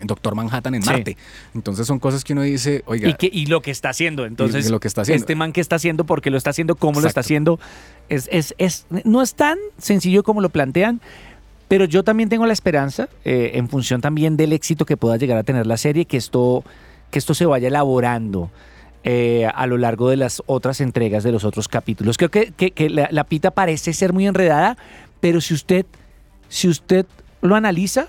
Doctor 0.03 0.35
Manhattan 0.35 0.75
en 0.75 0.85
Marte. 0.85 1.17
Entonces 1.55 1.87
son 1.87 1.99
cosas 1.99 2.25
que 2.25 2.33
uno 2.33 2.43
dice, 2.43 2.83
oiga. 2.87 3.09
Y, 3.21 3.43
y 3.43 3.47
lo 3.47 3.61
que 3.61 3.71
está 3.71 3.91
haciendo. 3.91 4.25
Entonces, 4.25 4.71
lo 4.71 4.81
que 4.81 4.89
está 4.89 5.03
haciendo. 5.03 5.23
este 5.23 5.35
man 5.35 5.53
que 5.53 5.61
está 5.61 5.77
haciendo, 5.77 6.05
por 6.05 6.23
qué 6.23 6.31
lo 6.31 6.39
está 6.39 6.51
haciendo, 6.51 6.75
cómo 6.75 7.01
lo 7.01 7.07
está 7.07 7.21
haciendo, 7.21 7.61
es, 8.09 8.29
es, 8.33 8.55
es, 8.59 8.87
no 9.05 9.23
es 9.23 9.35
tan 9.35 9.59
sencillo 9.79 10.23
como 10.23 10.41
lo 10.41 10.49
plantean. 10.49 11.01
Pero 11.71 11.85
yo 11.85 12.03
también 12.03 12.29
tengo 12.29 12.47
la 12.47 12.53
esperanza, 12.53 13.09
eh, 13.25 13.53
en 13.55 13.69
función 13.69 14.01
también 14.01 14.37
del 14.37 14.53
éxito 14.53 14.85
que 14.85 14.97
pueda 14.97 15.17
llegar 15.19 15.39
a 15.39 15.45
tener 15.45 15.69
la 15.69 15.77
serie, 15.77 16.05
que 16.05 16.17
esto, 16.17 16.65
que 17.13 17.21
esto 17.21 17.33
se 17.33 17.47
vaya 17.47 17.69
elaborando. 17.69 18.51
Eh, 19.05 19.49
a 19.55 19.67
lo 19.69 19.79
largo 19.79 20.11
de 20.11 20.17
las 20.17 20.43
otras 20.47 20.81
entregas 20.81 21.23
de 21.23 21.31
los 21.31 21.45
otros 21.45 21.69
capítulos. 21.69 22.19
Creo 22.19 22.29
que, 22.29 22.51
que, 22.51 22.91
la, 22.91 23.25
pita 23.25 23.53
parece 23.53 23.93
ser 23.93 24.13
muy 24.13 24.27
enredada, 24.27 24.77
pero 25.21 25.41
si 25.41 25.55
usted, 25.55 25.87
si 26.49 26.67
usted 26.67 27.07
lo 27.41 27.55
analiza, 27.55 28.09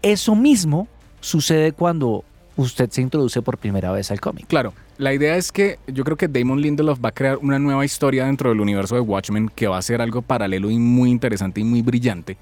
eso 0.00 0.36
mismo 0.36 0.86
sucede 1.20 1.72
cuando 1.72 2.24
usted 2.56 2.88
se 2.90 3.02
introduce 3.02 3.42
por 3.42 3.58
primera 3.58 3.90
vez 3.90 4.12
al 4.12 4.20
cómic. 4.20 4.46
Claro, 4.46 4.72
la 4.98 5.12
idea 5.12 5.36
es 5.36 5.50
que 5.50 5.80
yo 5.88 6.04
creo 6.04 6.16
que 6.16 6.28
Damon 6.28 6.62
Lindelof 6.62 7.04
va 7.04 7.08
a 7.08 7.12
crear 7.12 7.38
una 7.38 7.58
nueva 7.58 7.84
historia 7.84 8.24
dentro 8.24 8.50
del 8.50 8.60
universo 8.60 8.94
de 8.94 9.00
Watchmen 9.00 9.50
que 9.52 9.66
va 9.66 9.78
a 9.78 9.82
ser 9.82 10.00
algo 10.00 10.22
paralelo 10.22 10.70
y 10.70 10.78
muy 10.78 11.10
interesante 11.10 11.60
y 11.60 11.64
muy 11.64 11.82
brillante 11.82 12.38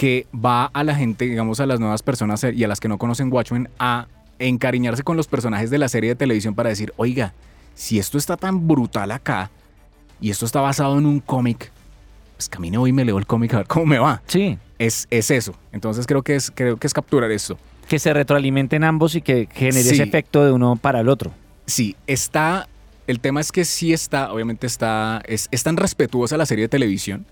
que 0.00 0.26
va 0.34 0.64
a 0.72 0.82
la 0.82 0.94
gente, 0.94 1.26
digamos 1.26 1.60
a 1.60 1.66
las 1.66 1.78
nuevas 1.78 2.02
personas 2.02 2.42
y 2.42 2.64
a 2.64 2.68
las 2.68 2.80
que 2.80 2.88
no 2.88 2.96
conocen 2.96 3.30
Watchmen 3.30 3.68
a 3.78 4.06
encariñarse 4.38 5.02
con 5.02 5.18
los 5.18 5.26
personajes 5.26 5.68
de 5.68 5.76
la 5.76 5.90
serie 5.90 6.08
de 6.08 6.16
televisión 6.16 6.54
para 6.54 6.70
decir, 6.70 6.94
oiga, 6.96 7.34
si 7.74 7.98
esto 7.98 8.16
está 8.16 8.38
tan 8.38 8.66
brutal 8.66 9.10
acá 9.10 9.50
y 10.18 10.30
esto 10.30 10.46
está 10.46 10.62
basado 10.62 10.98
en 10.98 11.04
un 11.04 11.20
cómic, 11.20 11.70
pues 12.34 12.48
camine 12.48 12.78
hoy 12.78 12.88
y 12.88 12.92
me 12.94 13.04
leo 13.04 13.18
el 13.18 13.26
cómic 13.26 13.52
a 13.52 13.58
ver 13.58 13.66
cómo 13.66 13.84
me 13.84 13.98
va. 13.98 14.22
Sí. 14.26 14.56
Es, 14.78 15.06
es 15.10 15.30
eso. 15.30 15.52
Entonces 15.70 16.06
creo 16.06 16.22
que 16.22 16.34
es, 16.34 16.50
creo 16.50 16.78
que 16.78 16.86
es 16.86 16.94
capturar 16.94 17.30
esto. 17.30 17.58
Que 17.86 17.98
se 17.98 18.14
retroalimenten 18.14 18.84
ambos 18.84 19.14
y 19.16 19.20
que 19.20 19.48
genere 19.52 19.82
Sí. 19.82 19.90
ese 19.96 20.02
efecto 20.04 20.42
de 20.46 20.52
uno 20.52 20.76
para 20.76 21.00
el 21.00 21.10
otro. 21.10 21.30
Sí, 21.66 21.94
está. 22.06 22.70
El 23.06 23.20
tema 23.20 23.42
es 23.42 23.52
que 23.52 23.66
sí 23.66 23.92
está, 23.92 24.32
obviamente 24.32 24.66
está. 24.66 25.20
Es, 25.26 25.48
es 25.50 25.62
tan 25.62 25.76
respetuosa 25.76 26.38
la 26.38 26.46
serie 26.46 26.64
de 26.64 26.68
televisión 26.70 27.26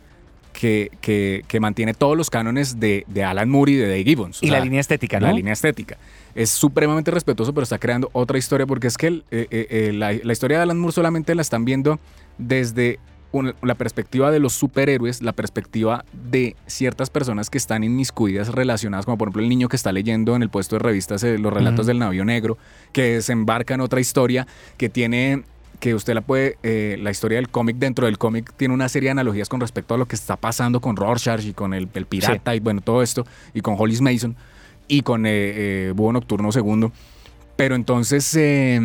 que, 0.53 0.91
que, 1.01 1.45
que 1.47 1.61
mantiene 1.61 1.95
todos 1.95 2.17
los 2.17 2.31
cánones 2.31 2.81
de, 2.81 3.05
de 3.07 3.25
Alan 3.25 3.49
Moore 3.49 3.73
y 3.73 3.77
de 3.77 3.87
Dave 3.89 4.05
Gibbons. 4.05 4.43
O 4.43 4.47
Y 4.47 4.49
la 4.51 4.57
sea, 4.57 4.65
línea 4.65 4.81
estética, 4.81 5.21
¿no? 5.21 5.27
La 5.27 5.33
línea 5.33 5.53
estética. 5.53 5.97
Es 6.35 6.51
supremamente 6.51 7.11
respetuoso, 7.11 7.53
pero 7.55 7.63
está 7.65 7.79
creando 7.79 8.11
otra 8.13 8.39
historia 8.39 8.67
porque 8.67 8.87
es 8.87 8.97
que 8.97 9.07
el- 9.09 9.25
eh, 9.31 9.47
eh, 9.51 9.67
eh, 9.71 9.93
la, 9.93 10.13
la 10.13 10.33
historia 10.33 10.59
de 10.59 10.63
Alan 10.65 10.79
Moore 10.79 10.95
solamente 10.95 11.35
la 11.35 11.43
están 11.43 11.65
viendo 11.65 11.99
desde 12.39 12.99
una- 13.31 13.55
la 13.63 13.75
perspectiva 13.75 14.31
de 14.31 14.39
los 14.39 14.55
superhéroes, 14.55 15.21
la 15.23 15.33
perspectiva 15.33 16.05
de 16.13 16.57
ciertas 16.67 17.11
personas 17.11 17.51
que 17.51 17.59
están 17.59 17.85
inmiscuidas 17.85 18.49
relacionadas, 18.49 19.05
como 19.05 19.19
por 19.19 19.29
ejemplo 19.29 19.43
el 19.43 19.49
niño 19.51 19.69
que 19.69 19.77
está 19.77 19.93
leyendo 19.93 20.35
en 20.35 20.43
el 20.43 20.49
puesto 20.49 20.77
de 20.77 20.81
revistas 20.81 21.23
eh, 21.25 21.37
los 21.39 21.53
relatos 21.53 21.87
del 21.87 21.99
navío 21.99 22.25
negro, 22.25 22.57
que 22.93 23.03
desembarca 23.15 23.75
en 23.75 23.83
otra 23.83 24.01
historia 24.01 24.47
que 24.79 24.89
tiene 24.89 25.43
que 25.81 25.95
usted 25.95 26.15
la 26.15 26.21
puede, 26.21 26.59
eh, 26.63 26.97
la 27.01 27.11
historia 27.11 27.37
del 27.37 27.49
cómic 27.49 27.77
dentro 27.77 28.07
del 28.07 28.19
cómic 28.19 28.53
tiene 28.57 28.75
una 28.75 28.89
serie 28.89 29.09
de 29.09 29.13
analogías 29.13 29.49
con 29.49 29.61
respecto 29.61 29.95
a 29.95 29.99
lo 29.99 30.07
que 30.07 30.17
está 30.17 30.37
pasando 30.37 30.81
con 30.81 30.97
Rorschach 30.97 31.45
y 31.45 31.53
con 31.53 31.73
el, 31.75 31.89
el 31.95 32.07
pirata 32.07 32.55
y 32.55 32.61
bueno, 32.61 32.81
todo 32.81 33.03
esto, 33.03 33.27
y 33.55 33.61
con 33.61 33.77
Hollis 33.79 34.01
Mason 34.01 34.37
y 34.89 35.03
con 35.03 35.27
eh, 35.27 35.31
eh, 35.31 35.93
Búho 35.95 36.13
Nocturno 36.13 36.51
Segundo. 36.51 36.91
Pero 37.57 37.75
entonces, 37.75 38.35
eh, 38.37 38.81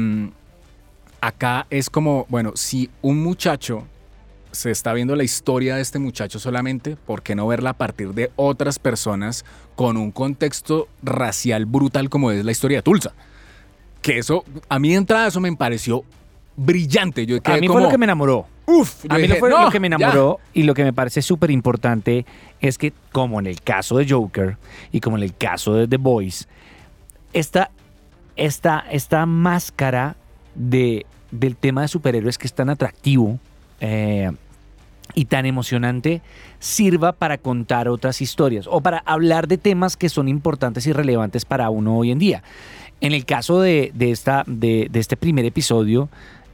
acá 1.21 1.65
es 1.69 1.89
como, 1.89 2.25
bueno, 2.29 2.51
si 2.55 2.89
un 3.01 3.23
muchacho 3.23 3.85
se 4.51 4.69
está 4.69 4.93
viendo 4.93 5.15
la 5.15 5.23
historia 5.23 5.75
de 5.75 5.81
este 5.81 5.97
muchacho 5.97 6.37
solamente, 6.37 6.95
¿por 6.95 7.23
qué 7.23 7.33
no 7.33 7.47
verla 7.47 7.71
a 7.71 7.77
partir 7.77 8.13
de 8.13 8.31
otras 8.35 8.77
personas 8.77 9.45
con 9.75 9.97
un 9.97 10.11
contexto 10.11 10.87
racial 11.01 11.65
brutal 11.65 12.09
como 12.09 12.29
es 12.29 12.45
la 12.45 12.51
historia 12.51 12.79
de 12.79 12.83
Tulsa? 12.83 13.13
Que 14.01 14.19
eso, 14.19 14.43
a 14.69 14.77
mí 14.79 14.89
de 14.89 14.95
entrada 14.95 15.27
eso 15.27 15.39
me 15.39 15.55
pareció 15.55 16.03
brillante. 16.55 17.25
Yo 17.25 17.41
quedé 17.41 17.57
A 17.57 17.59
mí 17.59 17.67
como, 17.67 17.79
fue 17.79 17.83
lo 17.87 17.91
que 17.91 17.97
me 17.97 18.05
enamoró. 18.05 18.45
uf, 18.65 19.05
A 19.09 19.15
mí 19.15 19.23
dije, 19.23 19.35
fue 19.35 19.49
"No, 19.49 19.63
lo 19.63 19.71
que 19.71 19.79
me 19.79 19.89
ya". 19.89 19.95
enamoró 19.95 20.39
y 20.53 20.63
lo 20.63 20.73
que 20.73 20.83
me 20.83 20.93
parece 20.93 21.21
súper 21.21 21.51
importante 21.51 22.25
es 22.61 22.77
que, 22.77 22.93
como 23.11 23.39
en 23.39 23.47
el 23.47 23.61
caso 23.61 23.97
de 23.97 24.07
Joker 24.09 24.57
y 24.91 24.99
como 24.99 25.17
en 25.17 25.23
el 25.23 25.35
caso 25.35 25.73
de 25.73 25.87
The 25.87 25.97
Boys, 25.97 26.47
esta, 27.33 27.71
esta, 28.35 28.85
esta 28.91 29.25
máscara 29.25 30.15
de, 30.55 31.05
del 31.31 31.55
tema 31.55 31.81
de 31.81 31.87
superhéroes 31.87 32.37
que 32.37 32.47
es 32.47 32.53
tan 32.53 32.69
atractivo 32.69 33.39
eh, 33.81 34.31
y 35.15 35.25
tan 35.25 35.45
emocionante 35.45 36.21
sirva 36.59 37.11
para 37.11 37.37
contar 37.37 37.87
otras 37.89 38.21
historias 38.21 38.67
o 38.69 38.81
para 38.81 38.99
hablar 38.99 39.47
de 39.47 39.57
temas 39.57 39.97
que 39.97 40.09
son 40.09 40.27
importantes 40.27 40.87
y 40.87 40.93
relevantes 40.93 41.43
para 41.45 41.69
uno 41.69 41.97
hoy 41.97 42.11
en 42.11 42.19
día. 42.19 42.43
En 43.01 43.11
el 43.11 43.25
caso 43.25 43.59
de, 43.59 43.91
de 43.93 44.11
esta, 44.11 44.43
de, 44.47 44.87
de 44.89 44.99
este 44.99 45.17
primer 45.17 45.43
episodio, 45.43 46.07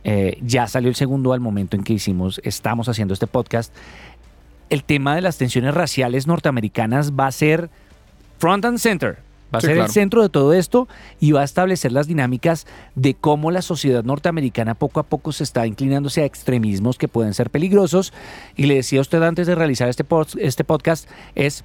eh, 0.04 0.38
ya 0.42 0.68
salió 0.68 0.90
el 0.90 0.96
segundo 0.96 1.34
al 1.34 1.40
momento 1.40 1.76
en 1.76 1.84
que 1.84 1.94
hicimos, 1.94 2.40
estamos 2.44 2.88
haciendo 2.90 3.14
este 3.14 3.28
podcast. 3.28 3.74
El 4.70 4.84
tema 4.84 5.16
de 5.16 5.22
las 5.22 5.38
tensiones 5.38 5.74
raciales 5.74 6.28
norteamericanas 6.28 7.12
va 7.14 7.28
a 7.28 7.32
ser 7.32 7.70
front 8.38 8.66
and 8.66 8.78
center. 8.78 9.18
Va 9.54 9.58
a 9.58 9.62
Sí, 9.62 9.66
ser 9.68 9.76
claro. 9.78 9.88
el 9.88 9.92
centro 9.92 10.22
de 10.22 10.30
todo 10.30 10.54
esto 10.54 10.88
y 11.20 11.32
va 11.32 11.42
a 11.42 11.44
establecer 11.44 11.92
las 11.92 12.06
dinámicas 12.06 12.68
de 12.94 13.16
cómo 13.16 13.50
la 13.50 13.64
sociedad 13.64 14.04
norteamericana 14.04 14.76
poco 14.76 15.00
a 15.00 15.04
poco 15.04 15.32
se 15.32 15.44
está 15.44 15.66
inclinándose 15.66 16.22
a 16.22 16.26
extremismos 16.26 17.00
que 17.00 17.08
pueden 17.08 17.34
ser 17.34 17.50
peligrosos. 17.50 18.14
Y 18.56 18.68
le 18.68 18.76
decía 18.76 19.00
a 19.00 19.02
usted 19.02 19.24
antes 19.24 19.48
de 19.48 19.56
realizar 19.56 19.90
este, 19.90 20.06
pod- 20.06 20.38
este 20.40 20.64
podcast, 20.64 21.10
es, 21.34 21.64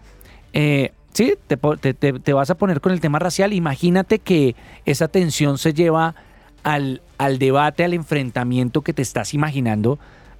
eh, 0.54 0.92
sí, 1.12 1.34
te- 1.46 1.94
te 2.18 2.32
vas 2.32 2.48
a 2.48 2.54
poner 2.56 2.80
con 2.80 2.90
el 2.92 3.00
tema 3.02 3.18
racial. 3.18 3.52
Imagínate 3.52 4.18
que 4.18 4.56
esa 4.86 5.08
tensión 5.08 5.58
se 5.58 5.74
lleva 5.74 6.14
al, 6.64 7.02
al 7.18 7.38
debate, 7.38 7.84
al 7.84 7.94
enfrentamiento 7.94 8.82
que 8.82 8.92
te 8.92 9.02
estás 9.02 9.32
imaginando, 9.34 9.98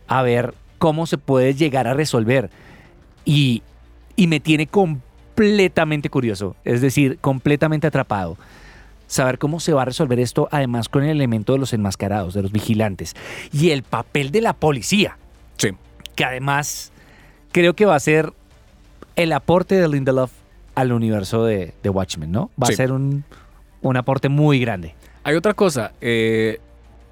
a 0.09 0.23
ver 0.23 0.55
cómo 0.79 1.07
se 1.07 1.19
puede 1.19 1.55
llegar 1.55 1.87
a 1.87 1.95
resolver. 1.95 2.51
Y, 3.25 3.63
y 4.17 4.27
me 4.27 4.41
tiene 4.41 4.67
completamente 4.67 6.11
curioso, 6.11 6.57
es 6.65 6.81
decir, 6.81 7.19
completamente 7.21 7.87
atrapado. 7.87 8.37
Saber 9.07 9.39
cómo 9.39 9.61
se 9.61 9.73
va 9.73 9.83
a 9.83 9.85
resolver 9.85 10.19
esto, 10.19 10.49
además 10.51 10.89
con 10.89 11.05
el 11.05 11.11
elemento 11.11 11.53
de 11.53 11.59
los 11.59 11.73
enmascarados, 11.73 12.35
de 12.35 12.43
los 12.43 12.53
vigilantes. 12.53 13.15
Y 13.53 13.71
el 13.71 13.83
papel 13.83 14.31
de 14.31 14.41
la 14.41 14.55
policía, 14.55 15.19
Sí. 15.57 15.71
que 16.17 16.25
además 16.25 16.91
creo 17.53 17.75
que 17.75 17.85
va 17.87 17.95
a 17.95 18.01
ser 18.01 18.33
el 19.17 19.33
aporte 19.33 19.77
de 19.77 19.89
Lindelof 19.89 20.33
al 20.75 20.91
universo 20.93 21.45
de, 21.45 21.75
de 21.83 21.91
Watchmen, 21.91 22.33
¿no? 22.33 22.51
Va 22.61 22.67
Sí. 22.69 22.73
a 22.73 22.77
ser 22.77 22.93
un, 22.93 23.25
un 23.83 23.97
aporte 23.97 24.29
muy 24.29 24.59
grande. 24.59 24.95
Hay 25.25 25.35
otra 25.37 25.55
cosa, 25.55 25.93
eh, 26.01 26.61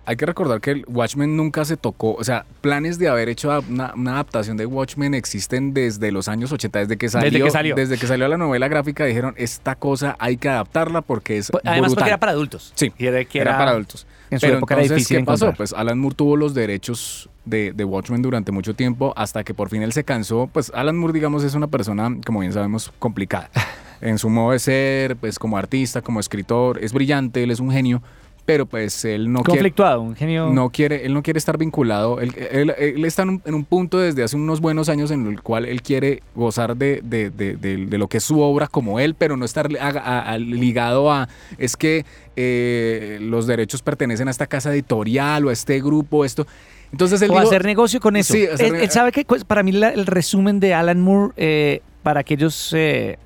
hay 0.05 0.17
que 0.17 0.27
recordar 0.27 0.61
que 0.61 0.73
el 0.73 0.85
Watchmen 0.89 1.37
nunca 1.37 1.65
se 1.65 1.77
tocó, 1.77 2.15
o 2.15 2.25
sea, 2.25 2.45
planes 2.61 2.99
de 2.99 3.09
haber 3.09 3.29
hecho 3.29 3.51
una, 3.69 3.95
una 3.95 4.13
adaptación 4.15 4.57
de 4.57 4.67
Watchmen 4.67 5.15
existen 5.15 5.73
desde 5.73 6.11
los 6.13 6.29
años 6.29 6.51
80, 6.53 6.81
desde 6.81 6.97
que 6.99 7.09
salió, 7.09 7.45
que 7.45 7.51
salió. 7.51 7.75
desde 7.77 7.97
que 7.99 8.07
salió 8.07 8.27
la 8.29 8.37
novela 8.37 8.69
gráfica 8.69 9.05
dijeron, 9.07 9.35
esta 9.39 9.77
cosa 9.77 10.17
hay 10.19 10.37
que 10.37 10.49
adaptarla 10.49 11.01
porque 11.03 11.39
es 11.39 11.51
Pues, 11.51 11.63
Además, 11.65 11.91
brutal". 11.91 12.03
porque 12.03 12.09
era 12.11 12.19
para 12.21 12.33
adultos. 12.33 12.73
Sí, 12.75 12.93
Y 12.99 13.07
era, 13.07 13.25
que 13.25 13.39
era, 13.41 13.51
era- 13.53 13.59
para 13.59 13.71
adultos. 13.71 14.07
En 14.31 14.41
su 14.41 14.47
Pero 14.47 14.59
época 14.59 14.75
era 14.75 14.83
entonces, 14.85 14.97
difícil 15.09 15.19
¿qué 15.19 15.25
pasó? 15.25 15.53
Pues 15.53 15.73
Alan 15.75 15.99
Moore 15.99 16.17
tuvo 16.17 16.37
los 16.39 16.55
derechos 16.55 17.29
de, 17.45 17.73
de 17.75 17.85
Watchmen 17.85 18.23
durante 18.23 18.51
mucho 18.51 18.73
tiempo 18.75 19.13
hasta 19.15 19.45
que 19.45 19.53
por 19.53 19.69
fin 19.69 19.83
él 19.83 19.93
se 19.93 20.05
cansó. 20.05 20.49
Pues 20.51 20.73
Alan 20.75 20.97
Moore, 20.97 21.13
digamos, 21.13 21.45
es 21.45 21.55
una 21.55 21.67
persona, 21.67 22.11
como 22.27 22.41
bien 22.41 22.53
sabemos, 22.53 22.93
complicada. 22.99 23.51
En 24.03 24.19
su 24.19 24.29
modo 24.29 24.53
de 24.53 24.59
ser, 24.59 25.17
pues 25.17 25.39
como 25.39 25.57
artista, 25.57 26.03
como 26.03 26.21
escritor, 26.21 26.79
es 26.83 26.93
brillante, 26.93 27.43
él 27.43 27.51
es 27.51 27.61
un 27.61 27.71
genio, 27.71 28.03
pero 28.45 28.67
pues 28.67 29.05
él 29.05 29.33
no 29.33 29.45
quiere... 29.45 29.59
conflictuado, 29.61 30.01
un 30.03 30.17
genio. 30.17 30.51
No 30.51 30.71
quiere, 30.71 31.07
él 31.07 31.15
no 31.15 31.23
quiere 31.23 31.39
estar 31.39 31.57
vinculado. 31.57 32.19
Él, 32.21 32.35
él- 32.51 32.75
él 32.77 33.05
está 33.05 33.23
en 33.23 33.29
un, 33.29 33.43
en 33.45 33.55
un 33.55 33.65
punto 33.65 33.99
desde 33.99 34.25
hace 34.25 34.35
unos 34.37 34.61
buenos 34.61 34.89
años 34.89 35.13
en 35.13 35.25
el 35.29 35.41
cual 35.41 35.65
él 35.65 35.81
quiere 35.83 36.23
gozar 36.35 36.77
de, 36.77 37.01
de- 37.05 37.31
de- 37.31 37.57
de- 37.57 37.87
de 37.87 37.99
lo 37.99 38.09
que 38.09 38.17
es 38.19 38.25
su 38.25 38.41
obra 38.41 38.67
como 38.67 38.99
él, 38.99 39.15
pero 39.15 39.37
no 39.37 39.45
estar 39.45 39.69
a- 39.81 39.89
a- 39.91 40.33
a- 40.33 40.39
ligado 40.39 41.13
a 41.13 41.29
es 41.57 41.77
que 41.77 42.05
eh, 42.35 43.19
los 43.21 43.47
derechos 43.47 43.83
pertenecen 43.83 44.27
a 44.27 44.33
esta 44.33 44.49
casa 44.49 44.73
editorial 44.73 45.47
o 45.47 45.51
a 45.51 45.53
este 45.53 45.81
grupo, 45.81 46.25
esto. 46.25 46.45
Entonces 46.91 47.23
él 47.23 47.31
o 47.31 47.35
dijo, 47.35 47.47
hacer 47.47 47.65
negocio 47.65 48.01
con 48.01 48.17
eso. 48.17 48.35
Sí, 48.35 48.47
hacer 48.47 48.75
él, 48.75 48.81
él 48.83 48.91
sabe 48.91 49.13
que 49.13 49.25
pues, 49.25 49.45
para 49.45 49.63
mí 49.63 49.71
la- 49.71 49.91
el 49.91 50.07
resumen 50.07 50.59
de 50.59 50.75
Alan 50.75 51.01
Moore, 51.01 51.33
eh, 51.37 51.81
para 52.03 52.19
aquellos 52.21 52.73
eh, 52.77 53.19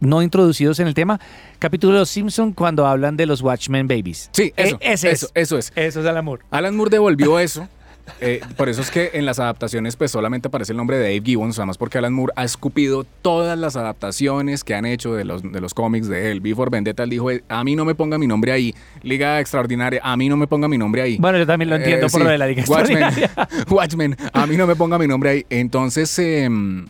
no 0.00 0.22
introducidos 0.22 0.78
en 0.80 0.86
el 0.88 0.94
tema, 0.94 1.20
capítulo 1.58 1.94
de 1.94 1.98
Los 2.00 2.10
Simpson 2.10 2.52
cuando 2.52 2.86
hablan 2.86 3.16
de 3.16 3.26
los 3.26 3.40
Watchmen 3.42 3.88
Babies. 3.88 4.30
Sí, 4.32 4.52
eso, 4.56 4.76
Eh, 4.76 4.92
ese 4.92 5.10
eso, 5.10 5.26
es. 5.26 5.32
eso 5.34 5.58
es. 5.58 5.72
Eso 5.76 6.00
es 6.00 6.06
Alan 6.06 6.24
Moore. 6.24 6.42
Alan 6.50 6.76
Moore 6.76 6.90
devolvió 6.90 7.38
eso. 7.38 7.68
eh, 8.20 8.40
por 8.56 8.68
eso 8.68 8.82
es 8.82 8.90
que 8.92 9.10
en 9.14 9.26
las 9.26 9.40
adaptaciones 9.40 9.96
pues 9.96 10.12
solamente 10.12 10.46
aparece 10.46 10.72
el 10.72 10.76
nombre 10.76 10.96
de 10.96 11.02
Dave 11.02 11.22
Gibbons, 11.24 11.58
además 11.58 11.76
porque 11.76 11.98
Alan 11.98 12.12
Moore 12.12 12.32
ha 12.36 12.44
escupido 12.44 13.04
todas 13.20 13.58
las 13.58 13.74
adaptaciones 13.74 14.62
que 14.62 14.74
han 14.76 14.86
hecho 14.86 15.14
de 15.14 15.24
los, 15.24 15.42
de 15.42 15.60
los 15.60 15.74
cómics 15.74 16.06
de 16.06 16.30
él. 16.30 16.40
Before 16.40 16.70
Vendetta 16.70 17.02
él 17.02 17.10
dijo, 17.10 17.30
a 17.48 17.64
mí 17.64 17.74
no 17.74 17.84
me 17.84 17.94
ponga 17.96 18.16
mi 18.18 18.26
nombre 18.28 18.52
ahí. 18.52 18.74
Liga 19.02 19.40
Extraordinaria, 19.40 20.00
a 20.04 20.16
mí 20.16 20.28
no 20.28 20.36
me 20.36 20.46
ponga 20.46 20.68
mi 20.68 20.78
nombre 20.78 21.02
ahí. 21.02 21.16
Bueno, 21.18 21.38
yo 21.38 21.46
también 21.46 21.68
lo 21.70 21.76
entiendo 21.76 22.06
Eh, 22.06 22.10
por 22.10 22.20
sí. 22.20 22.24
lo 22.24 22.30
de 22.30 22.38
la 22.38 22.46
Liga 22.46 22.62
Watchmen, 22.68 23.02
Extraordinaria. 23.02 23.48
Watchmen, 23.70 24.16
a 24.32 24.46
mí 24.46 24.56
no 24.56 24.66
me 24.68 24.76
ponga 24.76 24.98
mi 24.98 25.08
nombre 25.08 25.30
ahí. 25.30 25.46
Entonces, 25.50 26.16
em, 26.20 26.86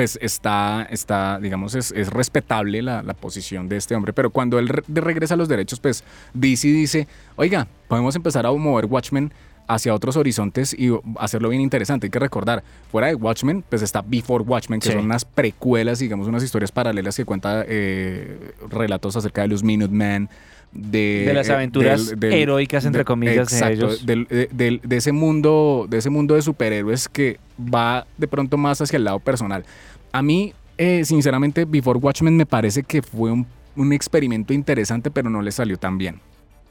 pues 0.00 0.18
está, 0.22 0.86
está 0.90 1.38
digamos, 1.42 1.74
es, 1.74 1.92
es 1.92 2.08
respetable 2.08 2.80
la, 2.80 3.02
la 3.02 3.12
posición 3.12 3.68
de 3.68 3.76
este 3.76 3.94
hombre. 3.94 4.14
Pero 4.14 4.30
cuando 4.30 4.58
él 4.58 4.66
re- 4.70 4.82
regresa 4.88 5.34
a 5.34 5.36
los 5.36 5.46
derechos, 5.46 5.78
pues 5.78 6.04
DC 6.32 6.68
dice, 6.68 7.06
oiga, 7.36 7.66
podemos 7.86 8.16
empezar 8.16 8.46
a 8.46 8.50
mover 8.50 8.86
Watchmen 8.86 9.30
hacia 9.68 9.94
otros 9.94 10.16
horizontes 10.16 10.72
y 10.72 10.90
hacerlo 11.18 11.50
bien 11.50 11.60
interesante. 11.60 12.06
Hay 12.06 12.10
que 12.10 12.18
recordar, 12.18 12.64
fuera 12.90 13.08
de 13.08 13.14
Watchmen, 13.14 13.62
pues 13.68 13.82
está 13.82 14.00
Before 14.00 14.42
Watchmen, 14.42 14.80
que 14.80 14.86
Sí. 14.88 14.94
son 14.94 15.04
unas 15.04 15.26
precuelas, 15.26 15.98
digamos, 15.98 16.26
unas 16.28 16.42
historias 16.42 16.72
paralelas 16.72 17.14
que 17.14 17.26
cuenta 17.26 17.62
eh, 17.68 18.52
relatos 18.70 19.16
acerca 19.16 19.42
de 19.42 19.48
los 19.48 19.62
Minutemen, 19.62 20.30
de, 20.72 21.24
De 21.26 21.34
las 21.34 21.48
eh, 21.48 21.52
aventuras 21.52 22.14
heroicas, 22.20 22.84
entre 22.84 23.04
comillas, 23.04 23.50
de 23.50 23.56
exacto, 23.56 23.74
ellos. 23.86 24.06
del- 24.06 24.26
de, 24.28 24.80
de 24.82 24.96
ese 24.96 25.12
mundo, 25.12 25.86
de 25.90 25.98
ese 25.98 26.10
mundo 26.10 26.34
de 26.34 26.42
superhéroes 26.42 27.08
que 27.08 27.38
va 27.58 28.06
de 28.16 28.28
pronto 28.28 28.56
más 28.56 28.80
hacia 28.80 28.96
el 28.96 29.04
lado 29.04 29.18
personal. 29.18 29.64
A 30.12 30.22
mí, 30.22 30.52
eh, 30.78 31.04
sinceramente, 31.04 31.64
Before 31.64 31.98
Watchmen 31.98 32.36
me 32.36 32.46
parece 32.46 32.82
que 32.84 33.02
fue 33.02 33.30
un, 33.32 33.46
un 33.76 33.92
experimento 33.92 34.52
interesante, 34.52 35.10
pero 35.10 35.28
no 35.28 35.42
le 35.42 35.50
salió 35.52 35.76
tan 35.76 35.98
bien. 35.98 36.20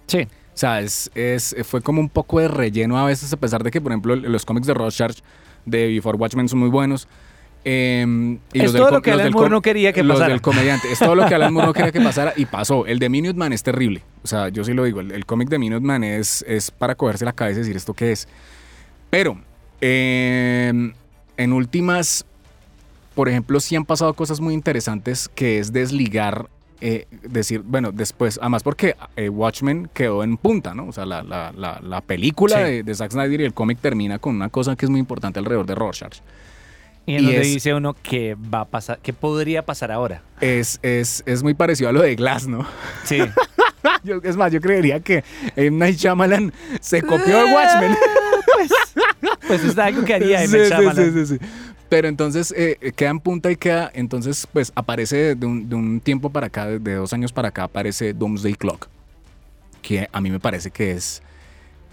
Sí. 0.08 0.22
O 0.24 0.58
sea, 0.60 0.82
es, 0.82 1.12
es- 1.16 1.56
fue 1.64 1.82
como 1.82 2.02
un 2.02 2.10
poco 2.10 2.40
de 2.40 2.48
relleno 2.48 2.98
a 2.98 3.06
veces, 3.06 3.32
a 3.34 3.38
pesar 3.38 3.64
de 3.64 3.72
que, 3.72 3.80
por 3.82 3.92
ejemplo, 3.92 4.16
los 4.16 4.46
cómics 4.46 4.68
de 4.68 4.74
Rorschach 4.74 5.18
de 5.66 5.88
Before 5.88 6.18
Watchmen 6.18 6.48
son 6.50 6.60
muy 6.60 6.70
buenos. 6.70 7.08
Em, 7.64 8.40
y 8.54 8.62
Es 8.62 8.72
todo 8.74 8.92
lo 8.92 9.02
que 9.02 9.12
Alan 9.12 9.32
Moore 9.32 9.50
no 9.50 9.62
quería 9.62 9.92
que 9.94 10.04
los 10.04 10.16
pasara. 10.18 10.34
del 10.34 10.42
comediante. 10.42 10.92
Es 10.92 11.00
todo 11.00 11.16
lo 11.16 11.26
que 11.28 11.36
Alan 11.36 11.54
Moore 11.54 11.68
no 11.68 11.74
quería 11.74 11.92
que 11.92 12.02
pasara 12.02 12.34
y 12.36 12.46
pasó. 12.46 12.86
El 12.86 13.00
de 13.00 13.10
Minuteman 13.10 13.54
es 13.54 13.64
terrible. 13.64 14.02
O 14.24 14.28
sea, 14.28 14.50
yo 14.50 14.64
sí 14.64 14.74
lo 14.74 14.84
digo. 14.84 15.00
El, 15.02 15.12
el 15.12 15.26
cómic 15.26 15.50
de 15.50 15.60
Minuteman 15.60 16.04
es, 16.04 16.44
es 16.48 16.72
para 16.72 16.96
cogerse 16.96 17.26
la 17.26 17.34
cabeza 17.34 17.58
y 17.60 17.62
decir 17.64 17.76
esto 17.78 17.94
qué 17.94 18.12
es. 18.12 18.28
Pero, 19.10 19.38
em, 19.82 20.94
en 21.38 21.54
últimas, 21.54 22.26
por 23.16 23.30
ejemplo, 23.30 23.60
sí 23.60 23.76
han 23.76 23.86
pasado 23.86 24.14
cosas 24.14 24.40
muy 24.40 24.54
interesantes 24.54 25.30
que 25.34 25.60
es 25.60 25.74
desligar, 25.74 26.48
eh, 26.82 27.08
decir, 27.24 27.62
bueno, 27.66 27.92
después, 27.92 28.38
además 28.42 28.64
porque 28.64 28.96
eh, 29.18 29.28
Watchmen 29.30 29.90
quedó 29.94 30.24
en 30.24 30.38
punta, 30.38 30.74
¿no? 30.74 30.88
O 30.88 30.94
sea, 30.94 31.06
la, 31.06 31.24
la- 31.24 31.52
la- 31.56 31.80
la 31.82 32.02
película 32.02 32.58
Sí. 32.58 32.64
de, 32.64 32.84
de 32.84 32.96
Zack 32.96 33.12
Snyder 33.12 33.42
y 33.42 33.46
el 33.46 33.54
cómic 33.54 33.80
termina 33.82 34.20
con 34.20 34.36
una 34.36 34.50
cosa 34.50 34.76
que 34.76 34.86
es 34.86 34.90
muy 34.90 35.00
importante 35.00 35.40
alrededor 35.40 35.66
de 35.66 35.76
Rorschach. 35.76 36.20
Y 37.06 37.16
en 37.16 37.22
Y 37.22 37.24
donde 37.26 37.42
es- 37.42 37.48
dice 37.48 37.74
uno 37.74 37.96
que 38.02 38.36
va 38.36 38.62
a 38.62 38.66
pasar, 38.66 39.00
que 39.00 39.14
podría 39.14 39.66
pasar 39.66 39.92
ahora. 39.92 40.22
Es, 40.42 40.80
es, 40.84 41.24
es 41.26 41.42
muy 41.44 41.54
parecido 41.54 41.90
a 41.90 41.94
lo 41.94 42.02
de 42.02 42.16
Glass, 42.16 42.48
¿no? 42.48 42.66
Sí. 43.04 43.20
Yo- 44.04 44.20
es 44.24 44.36
más, 44.38 44.52
yo 44.52 44.60
creería 44.62 45.00
que 45.00 45.24
M. 45.56 45.78
Night 45.78 45.98
Shyamalan 45.98 46.52
se 46.82 47.02
copió 47.02 47.38
de 47.46 47.54
Watchmen. 47.54 47.96
pues 49.48 49.64
es 49.64 49.78
algo 49.78 50.04
que 50.04 50.14
haría 50.14 50.40
Sí, 50.46 50.56
M. 50.56 50.64
sí, 50.66 50.70
Shyamalan. 50.70 51.14
sí, 51.14 51.26
sí, 51.26 51.38
sí. 51.40 51.46
Pero 51.88 52.08
entonces 52.08 52.54
eh, 52.56 52.78
queda 52.96 53.10
en 53.10 53.20
punta 53.20 53.50
y 53.50 53.56
queda, 53.56 53.90
entonces 53.94 54.48
pues 54.54 54.72
aparece 54.76 55.34
de 55.36 55.46
un, 55.46 55.68
de 55.70 55.76
un 55.76 56.00
tiempo 56.02 56.30
para 56.30 56.48
acá, 56.48 56.68
de 56.68 56.94
dos 56.96 57.14
años 57.14 57.32
para 57.34 57.48
acá, 57.50 57.64
aparece 57.64 58.14
Doomsday 58.14 58.54
Clock, 58.54 58.88
que 59.82 60.08
a 60.12 60.22
mí 60.22 60.30
me 60.30 60.40
parece 60.40 60.70
que 60.70 60.92
es 60.92 61.24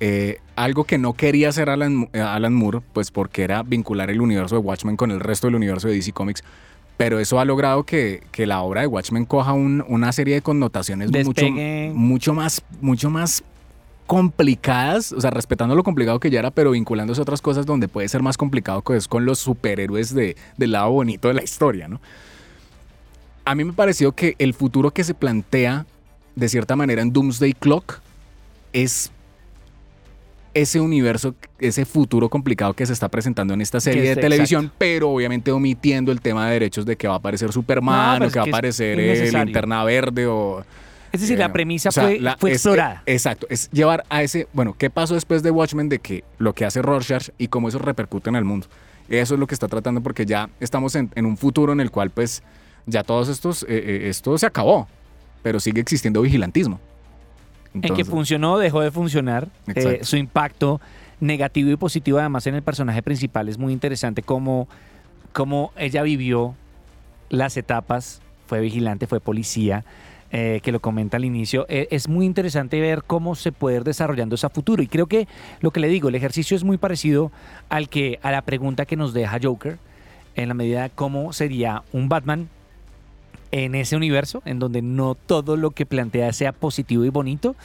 eh, 0.00 0.38
algo 0.56 0.84
que 0.84 0.98
no 0.98 1.12
quería 1.14 1.48
hacer 1.48 1.70
Alan, 1.70 2.08
eh, 2.12 2.20
Alan 2.20 2.54
Moore, 2.54 2.80
pues 2.92 3.10
porque 3.10 3.42
era 3.44 3.62
vincular 3.62 4.10
el 4.10 4.20
universo 4.20 4.54
de 4.56 4.60
Watchmen 4.60 4.96
con 4.96 5.10
el 5.10 5.20
resto 5.20 5.46
del 5.46 5.54
universo 5.56 5.88
de 5.88 5.94
DC 5.94 6.12
Comics. 6.12 6.42
Pero 6.96 7.18
eso 7.18 7.38
ha 7.38 7.44
logrado 7.44 7.84
que, 7.84 8.22
que 8.32 8.46
la 8.46 8.62
obra 8.62 8.80
de 8.80 8.86
Watchmen 8.86 9.26
coja 9.26 9.52
un- 9.52 9.84
una 9.88 10.12
serie 10.12 10.34
de 10.34 10.42
connotaciones 10.42 11.10
mucho, 11.26 11.42
mucho 11.94 12.32
más, 12.34 12.62
mucho 12.80 13.10
más 13.10 13.42
complicadas, 14.06 15.12
o 15.12 15.20
sea, 15.20 15.30
respetando 15.30 15.74
lo 15.74 15.82
complicado 15.82 16.20
que 16.20 16.30
ya 16.30 16.38
era, 16.38 16.50
pero 16.50 16.70
vinculándose 16.70 17.20
a 17.20 17.22
otras 17.22 17.42
cosas 17.42 17.66
donde 17.66 17.88
puede 17.88 18.08
ser 18.08 18.22
más 18.22 18.36
complicado, 18.38 18.80
que 18.82 18.96
es 18.96 19.08
con 19.08 19.26
los 19.26 19.38
superhéroes 19.40 20.14
de, 20.14 20.36
del 20.56 20.72
lado 20.72 20.90
bonito 20.92 21.28
de 21.28 21.34
la 21.34 21.42
historia, 21.42 21.88
¿no? 21.88 22.00
A 23.44 23.54
mí 23.54 23.64
me 23.64 23.72
pareció 23.72 24.12
que 24.12 24.34
el 24.38 24.54
futuro 24.54 24.90
que 24.92 25.04
se 25.04 25.12
plantea, 25.14 25.86
de 26.34 26.48
cierta 26.48 26.76
manera, 26.76 27.02
en 27.02 27.12
Doomsday 27.12 27.52
Clock, 27.52 28.00
es 28.72 29.10
ese 30.60 30.80
universo, 30.80 31.34
ese 31.58 31.84
futuro 31.84 32.28
complicado 32.28 32.72
que 32.74 32.86
se 32.86 32.92
está 32.92 33.08
presentando 33.08 33.52
en 33.54 33.60
esta 33.60 33.78
serie 33.80 34.02
de 34.14 34.16
televisión, 34.20 34.72
pero 34.78 35.10
obviamente 35.10 35.52
omitiendo 35.52 36.12
el 36.12 36.20
tema 36.20 36.46
de 36.46 36.52
derechos 36.54 36.86
de 36.86 36.96
que 36.96 37.06
va 37.08 37.14
a 37.14 37.18
aparecer 37.18 37.52
Superman, 37.52 38.20
No, 38.20 38.26
o 38.26 38.30
que 38.30 38.38
va 38.38 38.44
a 38.46 38.48
aparecer 38.48 38.98
el 38.98 39.04
innecesario. 39.06 39.44
Linterna 39.44 39.84
Verde 39.84 40.26
o... 40.26 40.64
Es 41.12 41.20
decir, 41.20 41.36
Eh, 41.36 41.40
la 41.40 41.52
premisa 41.52 41.90
o 41.90 41.92
sea, 41.92 42.04
fue, 42.04 42.20
la- 42.20 42.36
fue 42.36 42.50
es- 42.50 42.56
explorada. 42.56 43.02
eh, 43.06 43.12
exacto, 43.14 43.46
es 43.50 43.70
llevar 43.70 44.04
a 44.08 44.22
ese, 44.22 44.48
bueno, 44.52 44.74
¿qué 44.78 44.90
pasó 44.90 45.14
después 45.14 45.42
de 45.42 45.50
Watchmen 45.50 45.88
de 45.88 45.98
que 45.98 46.24
lo 46.38 46.52
que 46.52 46.64
hace 46.64 46.82
Rorschach 46.82 47.28
y 47.38 47.48
cómo 47.48 47.68
eso 47.68 47.78
repercute 47.78 48.28
en 48.30 48.36
el 48.36 48.44
mundo? 48.44 48.66
Eso 49.08 49.34
es 49.34 49.40
lo 49.40 49.46
que 49.46 49.54
está 49.54 49.68
tratando 49.68 50.00
porque 50.00 50.26
ya 50.26 50.50
estamos 50.58 50.94
en, 50.96 51.10
en 51.14 51.26
un 51.26 51.36
futuro 51.36 51.72
en 51.72 51.80
el 51.80 51.90
cual 51.90 52.10
pues 52.10 52.42
ya 52.86 53.02
todos 53.04 53.28
estos, 53.28 53.62
eh, 53.62 53.66
eh, 53.68 54.08
esto 54.08 54.36
se 54.36 54.46
acabó, 54.46 54.88
pero 55.42 55.60
sigue 55.60 55.80
existiendo 55.80 56.22
vigilantismo. 56.22 56.80
En 57.82 57.94
que 57.94 58.04
funcionó, 58.04 58.58
dejó 58.58 58.80
de 58.80 58.90
funcionar. 58.90 59.48
Eh, 59.74 60.00
su 60.02 60.16
impacto 60.16 60.80
negativo 61.20 61.70
y 61.70 61.76
positivo, 61.76 62.18
además, 62.18 62.46
en 62.46 62.54
el 62.54 62.62
personaje 62.62 63.02
principal 63.02 63.48
es 63.48 63.58
muy 63.58 63.72
interesante 63.72 64.22
cómo, 64.22 64.68
cómo 65.32 65.72
ella 65.76 66.02
vivió 66.02 66.54
las 67.28 67.56
etapas, 67.56 68.20
fue 68.46 68.60
vigilante, 68.60 69.06
fue 69.06 69.20
policía, 69.20 69.84
eh, 70.32 70.60
que 70.62 70.72
lo 70.72 70.80
comenta 70.80 71.16
al 71.16 71.24
inicio. 71.24 71.66
Eh, 71.68 71.88
es 71.90 72.08
muy 72.08 72.26
interesante 72.26 72.80
ver 72.80 73.04
cómo 73.04 73.34
se 73.34 73.52
puede 73.52 73.76
ir 73.76 73.84
desarrollando 73.84 74.34
ese 74.34 74.48
futuro. 74.48 74.82
Y 74.82 74.88
creo 74.88 75.06
que 75.06 75.28
lo 75.60 75.70
que 75.70 75.80
le 75.80 75.88
digo, 75.88 76.08
el 76.08 76.14
ejercicio 76.14 76.56
es 76.56 76.64
muy 76.64 76.78
parecido 76.78 77.30
al 77.68 77.88
que, 77.88 78.18
a 78.22 78.30
la 78.32 78.42
pregunta 78.42 78.86
que 78.86 78.96
nos 78.96 79.14
deja 79.14 79.38
Joker, 79.42 79.78
en 80.34 80.48
la 80.48 80.54
medida 80.54 80.82
de 80.82 80.90
cómo 80.90 81.32
sería 81.32 81.82
un 81.92 82.08
Batman 82.08 82.48
en 83.52 83.74
ese 83.74 83.96
universo, 83.96 84.42
en 84.44 84.58
donde 84.58 84.82
no 84.82 85.14
todo 85.14 85.56
lo 85.56 85.70
que 85.70 85.86
plantea 85.86 86.32
sea 86.32 86.52
positivo 86.52 87.04
y 87.04 87.08
bonito. 87.10 87.56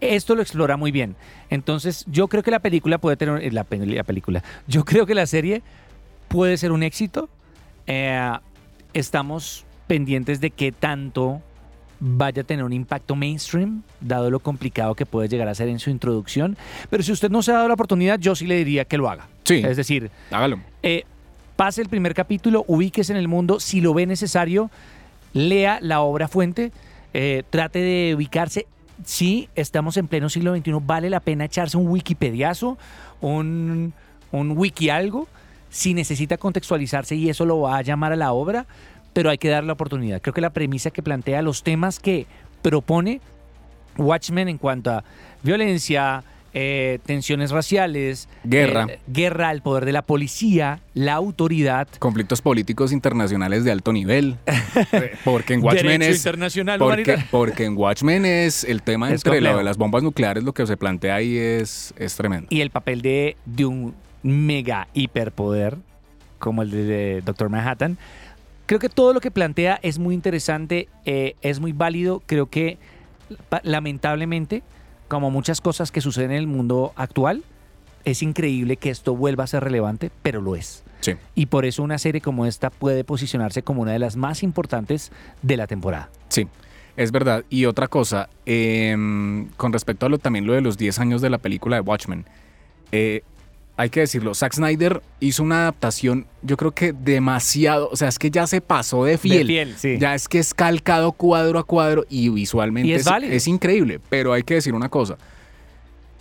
Esto 0.00 0.34
lo 0.34 0.42
explora 0.42 0.76
muy 0.76 0.90
bien. 0.90 1.14
Entonces, 1.48 2.04
yo 2.08 2.26
creo 2.28 2.42
que 2.42 2.50
la 2.50 2.58
película 2.58 2.98
puede 2.98 3.16
tener. 3.16 3.42
eh, 3.42 3.50
La, 3.52 3.64
pe- 3.64 3.84
la 3.86 4.02
película. 4.02 4.42
Yo 4.66 4.84
creo 4.84 5.06
que 5.06 5.14
la 5.14 5.26
serie 5.26 5.62
puede 6.28 6.56
ser 6.56 6.72
un 6.72 6.82
éxito. 6.82 7.28
Eh, 7.86 8.30
estamos 8.94 9.64
pendientes 9.86 10.40
de 10.40 10.50
qué 10.50 10.72
tanto 10.72 11.40
vaya 12.00 12.42
a 12.42 12.44
tener 12.44 12.64
un 12.64 12.72
impacto 12.72 13.14
mainstream, 13.14 13.82
dado 14.00 14.28
lo 14.30 14.40
complicado 14.40 14.94
que 14.96 15.06
puede 15.06 15.28
llegar 15.28 15.46
a 15.48 15.54
ser 15.54 15.68
en 15.68 15.78
su 15.78 15.88
introducción. 15.90 16.56
Pero 16.90 17.02
si 17.04 17.12
usted 17.12 17.30
no 17.30 17.42
se 17.42 17.52
ha 17.52 17.54
dado 17.54 17.68
la 17.68 17.74
oportunidad, 17.74 18.18
yo 18.18 18.34
sí 18.34 18.46
le 18.46 18.56
diría 18.56 18.84
que 18.84 18.98
lo 18.98 19.08
haga. 19.08 19.28
Sí. 19.44 19.62
Es 19.64 19.76
decir, 19.76 20.10
hágalo. 20.32 20.58
eh, 20.82 21.04
pase 21.54 21.80
el 21.80 21.88
primer 21.88 22.12
capítulo, 22.14 22.64
ubíquese 22.66 23.12
en 23.12 23.18
el 23.18 23.28
mundo, 23.28 23.60
si 23.60 23.80
lo 23.80 23.94
ve 23.94 24.06
necesario, 24.06 24.68
lea 25.32 25.78
la 25.80 26.00
obra 26.00 26.28
fuente, 26.28 26.72
eh, 27.14 27.42
trate 27.50 27.80
de 27.80 28.14
ubicarse. 28.14 28.66
Si 29.04 29.48
estamos 29.54 29.96
en 29.96 30.06
pleno 30.06 30.28
siglo 30.28 30.54
XXI, 30.54 30.72
vale 30.80 31.10
la 31.10 31.20
pena 31.20 31.44
echarse 31.44 31.76
un 31.76 31.88
wikipediazo, 31.88 32.78
un, 33.20 33.92
un 34.30 34.50
wiki 34.56 34.90
algo, 34.90 35.28
si 35.70 35.94
necesita 35.94 36.36
contextualizarse 36.36 37.16
y 37.16 37.28
eso 37.28 37.46
lo 37.46 37.60
va 37.60 37.78
a 37.78 37.82
llamar 37.82 38.12
a 38.12 38.16
la 38.16 38.32
obra, 38.32 38.66
pero 39.12 39.30
hay 39.30 39.38
que 39.38 39.48
darle 39.48 39.68
la 39.68 39.72
oportunidad. 39.72 40.20
Creo 40.20 40.34
que 40.34 40.40
la 40.40 40.50
premisa 40.50 40.90
que 40.90 41.02
plantea, 41.02 41.42
los 41.42 41.62
temas 41.62 41.98
que 41.98 42.26
propone 42.62 43.20
Watchmen 43.96 44.48
en 44.48 44.58
cuanto 44.58 44.90
a 44.90 45.04
violencia, 45.42 46.24
eh, 46.54 46.98
tensiones 47.06 47.50
raciales, 47.50 48.28
Guerra. 48.44 48.86
eh, 48.88 49.00
guerra, 49.06 49.50
el 49.52 49.62
poder 49.62 49.84
de 49.84 49.92
la 49.92 50.02
policía, 50.02 50.80
la 50.94 51.14
autoridad, 51.14 51.88
Conflictos 51.98 52.42
políticos 52.42 52.92
internacionales 52.92 53.64
de 53.64 53.72
alto 53.72 53.92
nivel. 53.92 54.36
Porque 55.24 55.54
en 55.54 55.62
Watchmen 55.62 56.02
es... 56.02 56.16
internacional 56.16 56.78
Porque, 57.30 57.64
en 57.64 57.76
Watchmen 57.76 58.24
es 58.24 58.64
el 58.64 58.82
tema 58.82 59.08
Es 59.08 59.24
entre 59.24 59.40
lo 59.40 59.56
de 59.56 59.64
las 59.64 59.76
bombas 59.76 60.02
nucleares, 60.02 60.44
lo 60.44 60.52
que 60.52 60.66
se 60.66 60.76
plantea 60.76 61.16
ahí 61.16 61.36
es, 61.36 61.94
es 61.96 62.16
tremendo. 62.16 62.46
y 62.50 62.60
el 62.60 62.70
papel 62.70 63.02
de, 63.02 63.36
de 63.44 63.64
un 63.64 63.94
mega 64.22 64.88
hiperpoder 64.94 65.78
como 66.38 66.62
el 66.62 66.70
de 66.70 67.22
Doctor 67.24 67.48
Manhattan. 67.48 67.96
Creo 68.66 68.78
que 68.80 68.88
todo 68.88 69.12
lo 69.12 69.20
que 69.20 69.30
plantea 69.30 69.78
es 69.82 69.98
muy 69.98 70.14
interesante, 70.14 70.88
eh, 71.04 71.36
es 71.40 71.60
muy 71.60 71.72
válido. 71.72 72.22
Creo 72.26 72.46
que 72.46 72.78
lamentablemente, 73.62 74.62
como 75.12 75.30
muchas 75.30 75.60
cosas 75.60 75.92
que 75.92 76.00
suceden 76.00 76.30
en 76.30 76.38
el 76.38 76.46
mundo 76.46 76.94
actual, 76.96 77.44
es 78.06 78.22
increíble 78.22 78.78
que 78.78 78.88
esto 78.88 79.14
vuelva 79.14 79.44
a 79.44 79.46
ser 79.46 79.62
relevante, 79.62 80.10
pero 80.22 80.40
lo 80.40 80.56
es. 80.56 80.84
Sí. 81.00 81.16
Y 81.34 81.46
por 81.46 81.66
eso 81.66 81.82
una 81.82 81.98
serie 81.98 82.22
como 82.22 82.46
esta 82.46 82.70
puede 82.70 83.04
posicionarse 83.04 83.62
como 83.62 83.82
una 83.82 83.92
de 83.92 83.98
las 83.98 84.16
más 84.16 84.42
importantes 84.42 85.12
de 85.42 85.58
la 85.58 85.66
temporada. 85.66 86.08
Sí, 86.30 86.48
es 86.96 87.12
verdad. 87.12 87.44
Y 87.50 87.66
otra 87.66 87.88
cosa, 87.88 88.30
em, 88.46 89.50
con 89.58 89.74
respecto 89.74 90.06
a 90.06 90.08
lo, 90.08 90.16
también 90.16 90.46
lo 90.46 90.54
de 90.54 90.62
los 90.62 90.78
10 90.78 90.98
años 90.98 91.20
de 91.20 91.28
la 91.28 91.36
película 91.36 91.76
de 91.76 91.82
Watchmen, 91.82 92.24
eh, 92.90 93.22
hay 93.76 93.90
que 93.90 94.00
decirlo, 94.00 94.34
Zack 94.34 94.52
Snyder 94.54 95.02
hizo 95.18 95.42
una 95.42 95.62
adaptación, 95.62 96.26
yo 96.42 96.56
creo 96.56 96.72
que 96.72 96.92
demasiado, 96.92 97.88
o 97.90 97.96
sea, 97.96 98.08
es 98.08 98.18
que 98.18 98.30
ya 98.30 98.46
se 98.46 98.60
pasó 98.60 99.04
de 99.04 99.16
fiel. 99.18 99.38
De 99.38 99.44
fiel, 99.46 99.74
sí. 99.78 99.96
Ya 99.98 100.14
es 100.14 100.28
que 100.28 100.38
es 100.38 100.52
calcado 100.54 101.12
cuadro 101.12 101.58
a 101.58 101.64
cuadro 101.64 102.04
y 102.08 102.28
visualmente 102.28 102.88
Y 102.88 102.92
es 102.92 103.00
es, 103.00 103.06
válido. 103.06 103.32
es 103.32 103.48
increíble, 103.48 103.98
pero 104.08 104.32
hay 104.32 104.42
que 104.42 104.54
decir 104.54 104.74
una 104.74 104.88
cosa. 104.88 105.16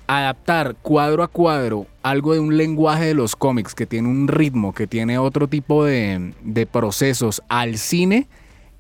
Adaptar 0.08 0.76
cuadro 0.82 1.24
a 1.24 1.28
cuadro 1.28 1.88
algo 2.04 2.34
de 2.34 2.40
un 2.40 2.58
lenguaje 2.58 3.06
de 3.06 3.14
los 3.14 3.36
cómics 3.36 3.74
que 3.74 3.86
tiene 3.86 4.10
un 4.10 4.28
ritmo, 4.28 4.74
que 4.74 4.88
tiene 4.88 5.18
otro 5.18 5.48
tipo 5.48 5.86
de, 5.86 6.34
de 6.44 6.66
procesos 6.66 7.42
al 7.48 7.78
cine, 7.78 8.28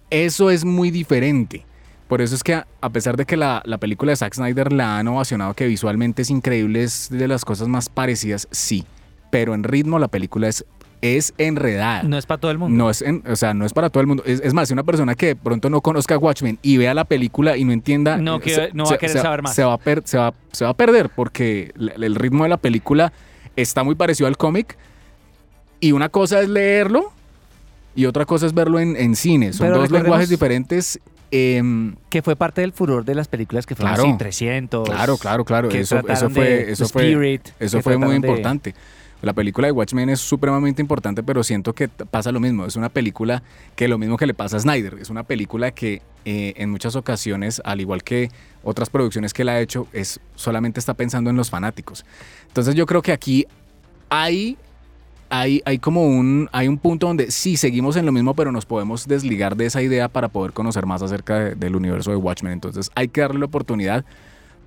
eso 0.09 0.49
es 0.49 0.65
muy 0.65 0.91
diferente. 0.91 1.65
Por 2.11 2.21
eso 2.21 2.35
es 2.35 2.43
que 2.43 2.55
a, 2.55 2.89
pesar 2.89 3.15
de 3.15 3.23
que 3.25 3.37
la, 3.37 3.61
la 3.63 3.77
película 3.77 4.11
de 4.11 4.17
Zack 4.17 4.33
Snyder 4.33 4.73
la 4.73 4.97
han 4.99 5.07
ovacionado, 5.07 5.53
que 5.53 5.65
visualmente 5.65 6.23
es 6.23 6.29
increíble, 6.29 6.83
es 6.83 7.07
de 7.09 7.25
las 7.25 7.45
cosas 7.45 7.69
más 7.69 7.87
parecidas, 7.87 8.49
sí. 8.51 8.83
Pero 9.29 9.53
en 9.53 9.63
ritmo 9.63 9.97
la 9.97 10.09
película 10.09 10.49
es, 10.49 10.65
es 10.99 11.33
enredada. 11.37 12.03
No 12.03 12.17
es 12.17 12.25
para 12.25 12.41
todo 12.41 12.51
el 12.51 12.57
mundo. 12.57 12.77
No 12.77 12.89
es, 12.89 13.01
en- 13.01 13.23
o 13.25 13.37
sea, 13.37 13.53
no 13.53 13.65
es 13.65 13.71
para 13.71 13.89
todo 13.89 14.01
el 14.01 14.07
mundo. 14.07 14.23
Es, 14.25 14.41
es 14.41 14.53
más, 14.53 14.67
si 14.67 14.73
una 14.73 14.83
persona 14.83 15.15
que 15.15 15.27
de 15.27 15.35
pronto 15.37 15.69
no 15.69 15.79
conozca 15.79 16.17
Watchmen 16.17 16.59
y 16.61 16.75
vea 16.75 16.93
la 16.93 17.05
película 17.05 17.55
y 17.55 17.63
no 17.63 17.71
entienda, 17.71 18.17
No 18.17 18.41
eh, 18.43 18.71
no 18.73 18.83
va 18.83 18.95
a 18.95 18.97
querer 18.97 19.15
se, 19.15 19.21
saber 19.21 19.41
más. 19.41 19.55
Se 19.55 19.63
va, 19.63 19.71
a 19.71 19.77
per- 19.77 20.03
se, 20.03 20.17
va, 20.17 20.33
se 20.51 20.65
va 20.65 20.71
a 20.71 20.75
perder 20.75 21.11
porque 21.15 21.71
el, 21.77 22.15
ritmo 22.15 22.43
de 22.43 22.49
la 22.49 22.57
película 22.57 23.13
está 23.55 23.85
muy 23.85 23.95
parecido 23.95 24.27
al 24.27 24.35
cómic 24.35 24.77
y 25.79 25.93
una 25.93 26.09
cosa 26.09 26.41
es 26.41 26.49
leerlo 26.49 27.13
y 27.95 28.05
otra 28.05 28.25
cosa 28.25 28.47
es 28.47 28.53
verlo 28.53 28.81
en, 28.81 28.97
en 28.97 29.15
cine. 29.15 29.53
Son 29.53 29.67
Pero 29.67 29.79
dos 29.79 29.91
lenguajes 29.91 30.27
diferentes. 30.27 30.99
Em, 31.31 31.95
que 32.09 32.21
fue 32.21 32.35
parte 32.35 32.61
del 32.61 32.73
furor 32.73 33.05
de 33.05 33.15
las 33.15 33.27
películas 33.27 33.65
que 33.65 33.75
fueron 33.75 33.95
Claro. 33.95 34.09
así, 34.09 34.17
300. 34.17 34.89
claro, 34.89 35.17
claro, 35.17 35.45
claro. 35.45 35.69
que 35.69 35.79
Eso, 35.79 35.97
eso 36.07 36.29
fue, 36.29 36.71
eso 36.71 36.87
fue, 36.89 37.09
Spirit, 37.09 37.49
eso 37.59 37.81
fue 37.81 37.97
muy 37.97 38.09
de- 38.09 38.15
importante. 38.17 38.75
La 39.21 39.33
película 39.33 39.67
de 39.67 39.71
Watchmen 39.71 40.09
es 40.09 40.19
supremamente 40.19 40.81
importante, 40.81 41.21
pero 41.21 41.43
siento 41.43 41.73
que 41.73 41.87
pasa 41.87 42.31
lo 42.31 42.39
mismo. 42.39 42.65
Es 42.65 42.75
una 42.75 42.89
película 42.89 43.43
que 43.75 43.87
lo 43.87 43.99
mismo 43.99 44.17
que 44.17 44.25
le 44.25 44.33
pasa 44.33 44.57
a 44.57 44.59
Snyder. 44.59 44.95
Es 44.99 45.11
una 45.11 45.21
película 45.23 45.69
que 45.69 46.01
eh, 46.25 46.53
en 46.57 46.71
muchas 46.71 46.95
ocasiones, 46.95 47.61
al 47.63 47.81
igual 47.81 48.03
que 48.03 48.29
otras 48.63 48.89
producciones 48.89 49.31
que 49.33 49.43
él 49.43 49.49
ha 49.49 49.59
hecho, 49.59 49.87
es 49.93 50.19
solamente 50.35 50.79
está 50.79 50.95
pensando 50.95 51.29
en 51.29 51.35
los 51.37 51.51
fanáticos. 51.51 52.03
Entonces 52.47 52.73
yo 52.73 52.87
creo 52.87 53.03
que 53.03 53.11
aquí 53.11 53.45
hay 54.09 54.57
hay, 55.31 55.61
hay, 55.63 55.79
como 55.79 56.05
un, 56.05 56.49
hay 56.51 56.67
un 56.67 56.77
punto 56.77 57.07
donde 57.07 57.31
sí 57.31 57.55
seguimos 57.55 57.95
en 57.95 58.05
lo 58.05 58.11
mismo, 58.11 58.35
pero 58.35 58.51
nos 58.51 58.65
podemos 58.65 59.07
desligar 59.07 59.55
de 59.55 59.65
esa 59.65 59.81
idea 59.81 60.09
para 60.09 60.27
poder 60.27 60.51
conocer 60.51 60.85
más 60.85 61.01
acerca 61.01 61.55
del 61.55 61.75
universo 61.77 62.11
de 62.11 62.17
Watchmen. 62.17 62.51
Entonces 62.51 62.91
hay 62.95 63.07
que 63.07 63.21
darle 63.21 63.39
la 63.39 63.45
oportunidad. 63.45 64.03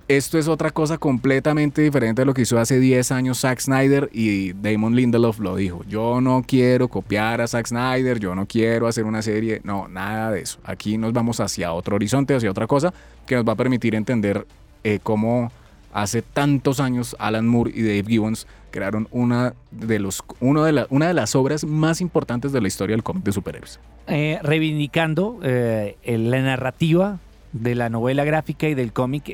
Esto 0.07 0.39
es 0.39 0.47
otra 0.47 0.71
cosa 0.71 0.97
completamente 0.97 1.83
diferente 1.83 2.23
de 2.23 2.25
lo 2.25 2.33
que 2.33 2.41
hizo 2.41 2.57
hace 2.57 2.79
10 2.79 3.11
años 3.11 3.41
Zack 3.41 3.59
Snyder 3.59 4.09
y 4.11 4.53
Damon 4.53 4.95
Lindelof 4.95 5.39
lo 5.39 5.55
dijo. 5.55 5.83
Yo 5.87 6.19
no 6.19 6.43
quiero 6.45 6.87
copiar 6.87 7.41
a 7.41 7.47
Zack 7.47 7.67
Snyder, 7.67 8.19
yo 8.19 8.33
no 8.33 8.47
quiero 8.47 8.87
hacer 8.87 9.05
una 9.05 9.21
serie, 9.21 9.61
no, 9.63 9.87
nada 9.87 10.31
de 10.31 10.41
eso. 10.41 10.59
Aquí 10.63 10.97
nos 10.97 11.13
vamos 11.13 11.39
hacia 11.39 11.73
otro 11.73 11.95
horizonte, 11.95 12.33
hacia 12.33 12.49
otra 12.49 12.65
cosa 12.65 12.91
que 13.27 13.35
nos 13.35 13.47
va 13.47 13.53
a 13.53 13.55
permitir 13.55 13.93
entender 13.93 14.47
eh, 14.83 14.99
cómo 15.01 15.51
hace 15.93 16.21
tantos 16.23 16.79
años 16.79 17.15
Alan 17.19 17.47
Moore 17.47 17.71
y 17.73 17.81
Dave 17.81 18.03
Gibbons 18.07 18.47
crearon 18.75 19.07
una 19.11 19.53
de, 19.71 19.99
los, 19.99 20.21
uno 20.41 20.65
de 20.65 20.85
una 20.89 21.07
de 21.07 21.13
las 21.13 21.33
obras 21.33 21.63
más 21.63 22.01
importantes 22.01 22.51
de 22.51 22.59
la 22.59 22.67
historia 22.67 22.93
del 22.93 23.03
cómic 23.03 23.23
de 23.23 23.31
superhéroes. 23.31 23.79
Eh, 24.07 24.37
reivindicando 24.43 25.39
eh, 25.43 25.95
la 26.05 26.41
narrativa 26.41 27.19
de 27.53 27.73
la 27.73 27.89
novela 27.89 28.25
gráfica 28.25 28.67
y 28.67 28.73
del 28.73 28.91
cómic 28.91 29.31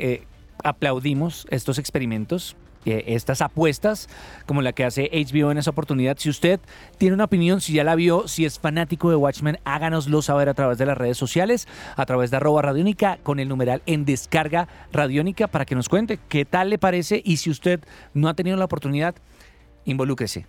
aplaudimos 0.64 1.48
estos 1.50 1.80
experimentos, 1.80 2.56
eh, 2.84 3.04
estas 3.08 3.42
apuestas, 3.42 4.10
como 4.48 4.64
la 4.64 4.74
que 4.74 4.84
hace 4.84 5.10
HBO 5.14 5.52
en 5.52 5.60
esa 5.60 5.70
oportunidad. 5.70 6.18
Si 6.18 6.30
usted 6.30 6.60
tiene 6.98 7.14
una 7.14 7.26
opinión, 7.26 7.62
si 7.62 7.74
ya 7.74 7.84
la 7.84 7.94
vio, 7.94 8.28
si 8.28 8.44
es 8.44 8.58
fanático 8.58 9.12
de 9.12 9.16
Watchmen, 9.16 9.60
háganoslo 9.66 10.24
saber 10.24 10.50
a 10.50 10.56
través 10.56 10.80
de 10.80 10.88
las 10.88 10.98
redes 10.98 11.18
sociales, 11.18 11.68
a 11.96 12.06
través 12.08 12.32
de 12.32 12.38
arroba 12.38 12.64
radiónica, 12.64 13.20
con 13.22 13.40
el 13.40 13.50
numeral 13.50 13.84
en 13.86 14.06
descarga 14.06 14.68
radiónica, 14.92 15.48
para 15.48 15.66
que 15.66 15.76
nos 15.76 15.90
cuente 15.90 16.20
qué 16.28 16.44
tal 16.44 16.72
le 16.72 16.80
parece 16.80 17.22
y 17.24 17.38
si 17.38 17.52
usted 17.52 17.82
no 18.16 18.30
ha 18.30 18.34
tenido 18.34 18.58
la 18.58 18.66
oportunidad, 18.66 19.14
involúcrese, 19.86 20.46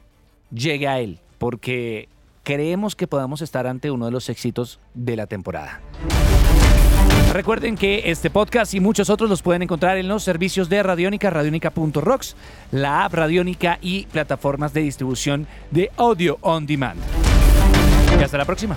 llegue 0.52 0.88
a 0.88 1.00
él, 1.00 1.20
porque 1.38 2.08
creemos 2.42 2.96
que 2.96 3.06
podamos 3.06 3.42
estar 3.42 3.66
ante 3.66 3.90
uno 3.90 4.06
de 4.06 4.12
los 4.12 4.28
éxitos 4.28 4.80
de 4.94 5.16
la 5.16 5.26
temporada. 5.26 5.80
Recuerden 7.32 7.76
que 7.76 8.10
este 8.10 8.28
podcast 8.28 8.74
y 8.74 8.80
muchos 8.80 9.08
otros 9.08 9.30
los 9.30 9.40
pueden 9.40 9.62
encontrar 9.62 9.96
en 9.96 10.06
los 10.06 10.22
servicios 10.22 10.68
de 10.68 10.82
Radiónica, 10.82 11.30
radionica.rocks, 11.30 12.36
la 12.72 13.06
app 13.06 13.14
Radiónica 13.14 13.78
y 13.80 14.04
plataformas 14.04 14.74
de 14.74 14.82
distribución 14.82 15.46
de 15.70 15.90
audio 15.96 16.36
on 16.42 16.66
demand. 16.66 17.00
Y 18.20 18.22
hasta 18.22 18.36
la 18.36 18.44
próxima. 18.44 18.76